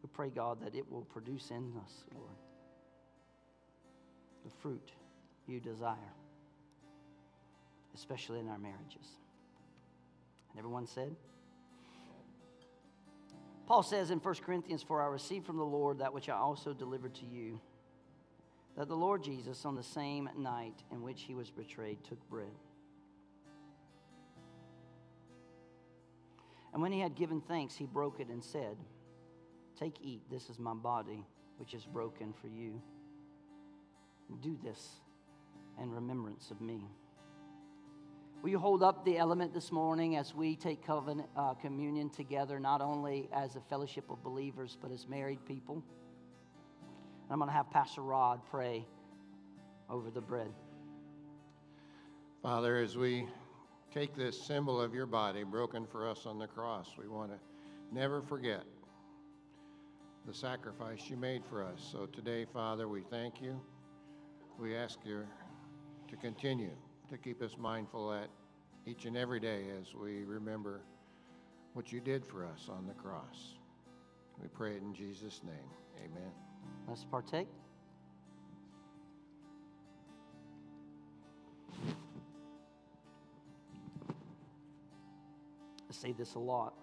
We 0.00 0.08
pray, 0.12 0.30
God, 0.30 0.60
that 0.62 0.76
it 0.76 0.88
will 0.88 1.02
produce 1.06 1.50
in 1.50 1.72
us, 1.84 1.92
Lord, 2.14 2.36
the 4.44 4.50
fruit 4.62 4.92
you 5.48 5.58
desire, 5.58 6.12
especially 7.96 8.38
in 8.38 8.48
our 8.48 8.58
marriages. 8.58 9.08
And 10.52 10.60
everyone 10.60 10.86
said, 10.86 11.16
Paul 13.66 13.82
says 13.82 14.12
in 14.12 14.20
1 14.20 14.34
Corinthians, 14.46 14.84
For 14.84 15.02
I 15.02 15.06
received 15.06 15.46
from 15.46 15.56
the 15.56 15.64
Lord 15.64 15.98
that 15.98 16.14
which 16.14 16.28
I 16.28 16.36
also 16.36 16.72
delivered 16.72 17.16
to 17.16 17.26
you 17.26 17.60
that 18.76 18.88
the 18.88 18.96
Lord 18.96 19.22
Jesus, 19.22 19.64
on 19.64 19.76
the 19.76 19.82
same 19.82 20.28
night 20.36 20.82
in 20.90 21.02
which 21.02 21.22
he 21.22 21.34
was 21.34 21.50
betrayed, 21.50 21.98
took 22.04 22.18
bread. 22.28 22.46
And 26.72 26.82
when 26.82 26.90
he 26.90 26.98
had 26.98 27.14
given 27.14 27.40
thanks, 27.40 27.76
he 27.76 27.86
broke 27.86 28.18
it 28.18 28.28
and 28.28 28.42
said, 28.42 28.76
Take, 29.78 29.96
eat, 30.02 30.22
this 30.30 30.50
is 30.50 30.58
my 30.58 30.74
body, 30.74 31.24
which 31.58 31.72
is 31.72 31.84
broken 31.84 32.32
for 32.32 32.48
you. 32.48 32.80
Do 34.40 34.58
this 34.64 35.00
in 35.80 35.90
remembrance 35.90 36.50
of 36.50 36.60
me. 36.60 36.88
Will 38.42 38.50
you 38.50 38.58
hold 38.58 38.82
up 38.82 39.04
the 39.04 39.16
element 39.16 39.54
this 39.54 39.72
morning 39.72 40.16
as 40.16 40.34
we 40.34 40.56
take 40.56 40.84
covenant, 40.84 41.28
uh, 41.36 41.54
communion 41.54 42.10
together, 42.10 42.60
not 42.60 42.80
only 42.80 43.28
as 43.32 43.56
a 43.56 43.60
fellowship 43.60 44.10
of 44.10 44.22
believers, 44.22 44.76
but 44.82 44.90
as 44.90 45.08
married 45.08 45.44
people? 45.46 45.82
I'm 47.30 47.38
going 47.38 47.48
to 47.48 47.54
have 47.54 47.70
Pastor 47.70 48.02
Rod 48.02 48.40
pray 48.50 48.86
over 49.88 50.10
the 50.10 50.20
bread. 50.20 50.52
Father, 52.42 52.76
as 52.76 52.96
we 52.96 53.26
take 53.92 54.14
this 54.14 54.40
symbol 54.40 54.80
of 54.80 54.94
your 54.94 55.06
body 55.06 55.44
broken 55.44 55.86
for 55.86 56.08
us 56.08 56.26
on 56.26 56.38
the 56.38 56.46
cross, 56.46 56.90
we 56.98 57.08
want 57.08 57.30
to 57.30 57.38
never 57.92 58.20
forget 58.20 58.64
the 60.26 60.34
sacrifice 60.34 61.08
you 61.08 61.16
made 61.16 61.42
for 61.44 61.62
us. 61.62 61.86
So 61.92 62.06
today, 62.06 62.46
Father, 62.52 62.88
we 62.88 63.02
thank 63.02 63.40
you. 63.40 63.60
We 64.58 64.76
ask 64.76 64.98
you 65.04 65.24
to 66.08 66.16
continue 66.16 66.72
to 67.10 67.18
keep 67.18 67.42
us 67.42 67.56
mindful 67.58 68.12
at 68.12 68.28
each 68.86 69.04
and 69.04 69.16
every 69.16 69.40
day 69.40 69.64
as 69.80 69.94
we 69.94 70.24
remember 70.24 70.82
what 71.72 71.92
you 71.92 72.00
did 72.00 72.24
for 72.24 72.44
us 72.44 72.68
on 72.68 72.86
the 72.86 72.94
cross. 72.94 73.54
We 74.40 74.48
pray 74.48 74.76
it 74.76 74.82
in 74.82 74.94
Jesus' 74.94 75.40
name. 75.44 75.70
Amen. 76.04 76.53
Let's 76.88 77.04
partake. 77.04 77.48
I 85.88 85.92
say 85.92 86.12
this 86.12 86.34
a 86.34 86.38
lot. 86.38 86.74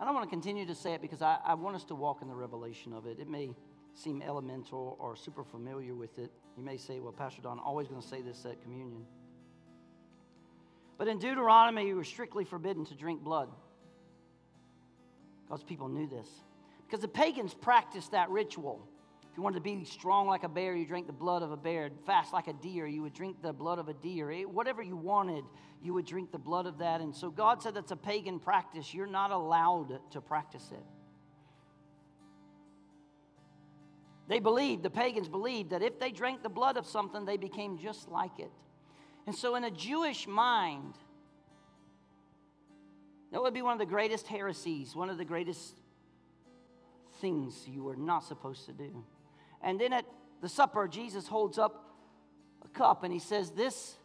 I 0.00 0.04
don't 0.04 0.14
want 0.14 0.26
to 0.26 0.30
continue 0.30 0.64
to 0.66 0.74
say 0.74 0.94
it 0.94 1.02
because 1.02 1.22
I, 1.22 1.38
I 1.44 1.54
want 1.54 1.74
us 1.74 1.84
to 1.84 1.94
walk 1.94 2.22
in 2.22 2.28
the 2.28 2.34
revelation 2.34 2.92
of 2.92 3.06
it. 3.06 3.18
It 3.18 3.28
may 3.28 3.50
seem 3.94 4.22
elemental 4.22 4.96
or 5.00 5.16
super 5.16 5.42
familiar 5.42 5.94
with 5.94 6.18
it. 6.18 6.30
You 6.56 6.62
may 6.62 6.76
say, 6.76 7.00
well, 7.00 7.12
Pastor 7.12 7.42
Don, 7.42 7.58
always 7.58 7.88
going 7.88 8.00
to 8.00 8.06
say 8.06 8.22
this 8.22 8.44
at 8.44 8.62
communion. 8.62 9.04
But 10.98 11.08
in 11.08 11.18
Deuteronomy, 11.18 11.86
you 11.86 11.96
were 11.96 12.04
strictly 12.04 12.44
forbidden 12.44 12.84
to 12.86 12.94
drink 12.94 13.22
blood. 13.22 13.48
God's 15.48 15.62
people 15.62 15.88
knew 15.88 16.06
this. 16.06 16.28
Because 16.86 17.00
the 17.00 17.08
pagans 17.08 17.54
practiced 17.54 18.12
that 18.12 18.30
ritual. 18.30 18.86
If 19.30 19.36
you 19.36 19.42
wanted 19.42 19.56
to 19.56 19.60
be 19.62 19.84
strong 19.84 20.26
like 20.26 20.42
a 20.42 20.48
bear, 20.48 20.74
you 20.74 20.86
drank 20.86 21.06
the 21.06 21.12
blood 21.12 21.42
of 21.42 21.52
a 21.52 21.56
bear. 21.56 21.90
Fast 22.06 22.32
like 22.32 22.48
a 22.48 22.52
deer, 22.54 22.86
you 22.86 23.02
would 23.02 23.14
drink 23.14 23.42
the 23.42 23.52
blood 23.52 23.78
of 23.78 23.88
a 23.88 23.94
deer. 23.94 24.30
It, 24.30 24.48
whatever 24.48 24.82
you 24.82 24.96
wanted, 24.96 25.44
you 25.82 25.94
would 25.94 26.06
drink 26.06 26.32
the 26.32 26.38
blood 26.38 26.66
of 26.66 26.78
that. 26.78 27.00
And 27.00 27.14
so 27.14 27.30
God 27.30 27.62
said 27.62 27.74
that's 27.74 27.92
a 27.92 27.96
pagan 27.96 28.40
practice. 28.40 28.92
You're 28.92 29.06
not 29.06 29.30
allowed 29.30 30.00
to 30.12 30.20
practice 30.20 30.70
it. 30.72 30.84
They 34.28 34.40
believed, 34.40 34.82
the 34.82 34.90
pagans 34.90 35.28
believed, 35.28 35.70
that 35.70 35.82
if 35.82 35.98
they 35.98 36.10
drank 36.10 36.42
the 36.42 36.50
blood 36.50 36.76
of 36.76 36.86
something, 36.86 37.24
they 37.24 37.38
became 37.38 37.78
just 37.78 38.08
like 38.10 38.38
it. 38.38 38.52
And 39.26 39.34
so, 39.34 39.56
in 39.56 39.64
a 39.64 39.70
Jewish 39.70 40.26
mind, 40.26 40.94
that 43.32 43.42
would 43.42 43.54
be 43.54 43.62
one 43.62 43.72
of 43.72 43.78
the 43.78 43.86
greatest 43.86 44.26
heresies, 44.26 44.96
one 44.96 45.10
of 45.10 45.18
the 45.18 45.24
greatest 45.24 45.74
things 47.20 47.66
you 47.66 47.82
were 47.82 47.96
not 47.96 48.24
supposed 48.24 48.66
to 48.66 48.72
do. 48.72 49.04
And 49.62 49.80
then 49.80 49.92
at 49.92 50.04
the 50.40 50.48
supper, 50.48 50.88
Jesus 50.88 51.26
holds 51.26 51.58
up 51.58 51.96
a 52.64 52.68
cup 52.68 53.04
and 53.04 53.12
he 53.12 53.18
says, 53.18 53.50
This 53.50 53.96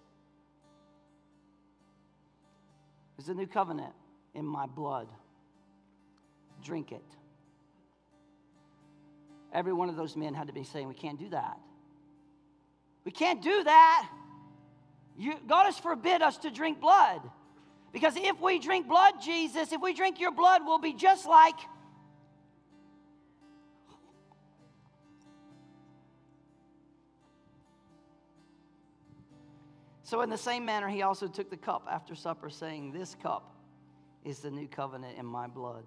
is 3.17 3.26
the 3.26 3.34
new 3.34 3.47
covenant 3.47 3.93
in 4.34 4.45
my 4.45 4.65
blood. 4.65 5.07
Drink 6.63 6.91
it. 6.91 7.03
Every 9.53 9.74
one 9.74 9.89
of 9.89 9.95
those 9.95 10.15
men 10.15 10.34
had 10.34 10.47
to 10.47 10.53
be 10.53 10.63
saying, 10.63 10.88
We 10.88 10.95
can't 10.95 11.19
do 11.19 11.30
that. 11.30 11.57
We 13.05 13.11
can't 13.11 13.41
do 13.41 13.63
that. 13.63 14.09
You, 15.17 15.36
God 15.47 15.65
has 15.65 15.78
forbid 15.78 16.21
us 16.21 16.38
to 16.39 16.49
drink 16.49 16.82
blood. 16.82 17.21
Because 17.93 18.15
if 18.17 18.41
we 18.41 18.57
drink 18.57 18.87
blood, 18.87 19.13
Jesus, 19.23 19.71
if 19.71 19.79
we 19.79 19.93
drink 19.93 20.19
your 20.19 20.31
blood, 20.31 20.63
we'll 20.65 20.79
be 20.79 20.93
just 20.93 21.27
like. 21.27 21.55
So, 30.01 30.21
in 30.21 30.29
the 30.29 30.37
same 30.37 30.65
manner, 30.65 30.89
he 30.89 31.03
also 31.03 31.27
took 31.27 31.49
the 31.49 31.57
cup 31.57 31.87
after 31.89 32.13
supper, 32.13 32.49
saying, 32.49 32.91
This 32.91 33.15
cup 33.15 33.55
is 34.25 34.39
the 34.39 34.51
new 34.51 34.67
covenant 34.67 35.17
in 35.17 35.25
my 35.25 35.47
blood. 35.47 35.83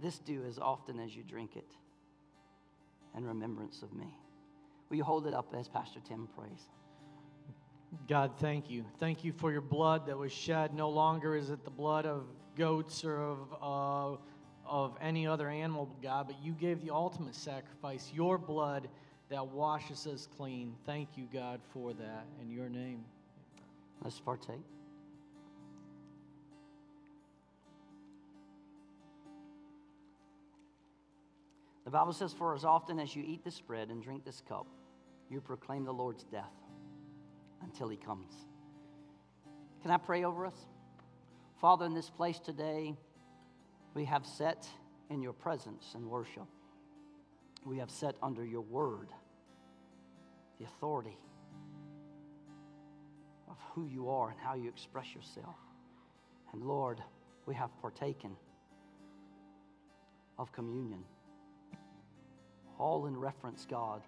This 0.00 0.18
do 0.18 0.44
as 0.44 0.58
often 0.58 1.00
as 1.00 1.14
you 1.14 1.22
drink 1.22 1.56
it 1.56 1.72
in 3.16 3.24
remembrance 3.24 3.82
of 3.82 3.92
me. 3.92 4.14
Will 4.90 4.96
you 4.96 5.04
hold 5.04 5.26
it 5.26 5.34
up 5.34 5.54
as 5.56 5.68
Pastor 5.68 6.00
Tim 6.06 6.28
prays? 6.36 6.68
God, 8.08 8.32
thank 8.38 8.70
you. 8.70 8.84
Thank 8.98 9.24
you 9.24 9.32
for 9.32 9.50
your 9.50 9.60
blood 9.60 10.06
that 10.06 10.18
was 10.18 10.32
shed. 10.32 10.74
No 10.74 10.90
longer 10.90 11.36
is 11.36 11.50
it 11.50 11.64
the 11.64 11.70
blood 11.70 12.06
of 12.06 12.24
goats 12.56 13.04
or 13.04 13.20
of, 13.20 13.38
uh, 13.62 14.16
of 14.66 14.96
any 15.00 15.26
other 15.26 15.48
animal, 15.48 15.94
God, 16.02 16.26
but 16.26 16.36
you 16.42 16.52
gave 16.52 16.82
the 16.82 16.90
ultimate 16.90 17.34
sacrifice, 17.34 18.10
your 18.14 18.36
blood 18.36 18.88
that 19.30 19.46
washes 19.46 20.06
us 20.06 20.28
clean. 20.36 20.74
Thank 20.84 21.10
you, 21.16 21.28
God, 21.32 21.60
for 21.72 21.92
that 21.94 22.26
in 22.42 22.50
your 22.50 22.68
name. 22.68 23.04
Let's 24.02 24.20
partake. 24.20 24.56
The 31.84 31.90
Bible 31.90 32.12
says, 32.12 32.34
For 32.34 32.54
as 32.54 32.64
often 32.64 33.00
as 33.00 33.16
you 33.16 33.24
eat 33.26 33.44
this 33.44 33.60
bread 33.60 33.88
and 33.88 34.02
drink 34.02 34.24
this 34.24 34.42
cup, 34.46 34.66
you 35.30 35.40
proclaim 35.40 35.84
the 35.84 35.92
Lord's 35.92 36.24
death 36.24 36.52
until 37.62 37.88
he 37.88 37.96
comes. 37.96 38.32
Can 39.82 39.90
I 39.90 39.96
pray 39.96 40.24
over 40.24 40.46
us? 40.46 40.66
Father, 41.60 41.86
in 41.86 41.94
this 41.94 42.10
place 42.10 42.38
today, 42.38 42.96
we 43.94 44.04
have 44.04 44.24
set 44.24 44.68
in 45.10 45.22
your 45.22 45.32
presence 45.32 45.92
and 45.94 46.06
worship. 46.06 46.46
We 47.64 47.78
have 47.78 47.90
set 47.90 48.14
under 48.22 48.44
your 48.44 48.60
word 48.60 49.08
the 50.58 50.66
authority 50.66 51.16
of 53.48 53.56
who 53.72 53.86
you 53.86 54.08
are 54.08 54.30
and 54.30 54.38
how 54.38 54.54
you 54.54 54.68
express 54.68 55.14
yourself. 55.14 55.56
And 56.52 56.62
Lord, 56.62 57.00
we 57.46 57.54
have 57.54 57.70
partaken 57.80 58.36
of 60.38 60.52
communion, 60.52 61.02
all 62.78 63.06
in 63.06 63.16
reference, 63.16 63.66
God, 63.68 64.02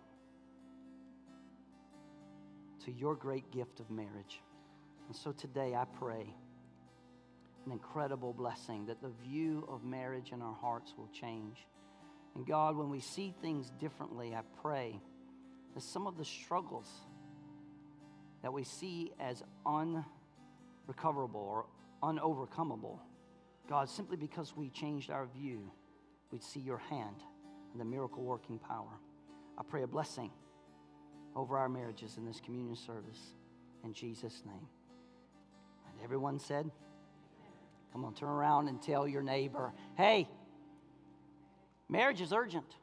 to 2.84 2.92
your 2.92 3.14
great 3.14 3.50
gift 3.50 3.80
of 3.80 3.90
marriage. 3.90 4.40
And 5.06 5.16
so 5.16 5.32
today 5.32 5.74
I 5.74 5.84
pray 5.98 6.34
an 7.66 7.72
incredible 7.72 8.32
blessing 8.32 8.86
that 8.86 9.02
the 9.02 9.10
view 9.22 9.68
of 9.70 9.84
marriage 9.84 10.32
in 10.32 10.40
our 10.40 10.54
hearts 10.54 10.94
will 10.96 11.08
change. 11.08 11.58
And 12.34 12.46
God, 12.46 12.76
when 12.76 12.88
we 12.88 13.00
see 13.00 13.34
things 13.42 13.70
differently, 13.80 14.34
I 14.34 14.42
pray 14.62 15.00
that 15.74 15.82
some 15.82 16.06
of 16.06 16.16
the 16.16 16.24
struggles 16.24 16.88
that 18.42 18.52
we 18.52 18.64
see 18.64 19.12
as 19.20 19.42
unrecoverable 19.66 21.40
or 21.40 21.66
unovercomable, 22.02 22.98
God, 23.68 23.88
simply 23.90 24.16
because 24.16 24.56
we 24.56 24.70
changed 24.70 25.10
our 25.10 25.26
view, 25.26 25.70
we'd 26.30 26.42
see 26.42 26.60
your 26.60 26.78
hand 26.78 27.16
and 27.72 27.80
the 27.80 27.84
miracle 27.84 28.22
working 28.22 28.58
power. 28.58 28.98
I 29.58 29.62
pray 29.62 29.82
a 29.82 29.86
blessing 29.86 30.30
over 31.36 31.58
our 31.58 31.68
marriages 31.68 32.16
in 32.16 32.26
this 32.26 32.40
communion 32.40 32.76
service 32.76 33.34
in 33.84 33.92
Jesus' 33.92 34.42
name. 34.44 34.68
And 35.86 36.04
everyone 36.04 36.38
said, 36.38 36.70
Come 37.92 38.04
on, 38.04 38.14
turn 38.14 38.28
around 38.28 38.68
and 38.68 38.80
tell 38.80 39.08
your 39.08 39.22
neighbor, 39.22 39.72
hey, 39.96 40.28
marriage 41.88 42.20
is 42.20 42.32
urgent. 42.32 42.76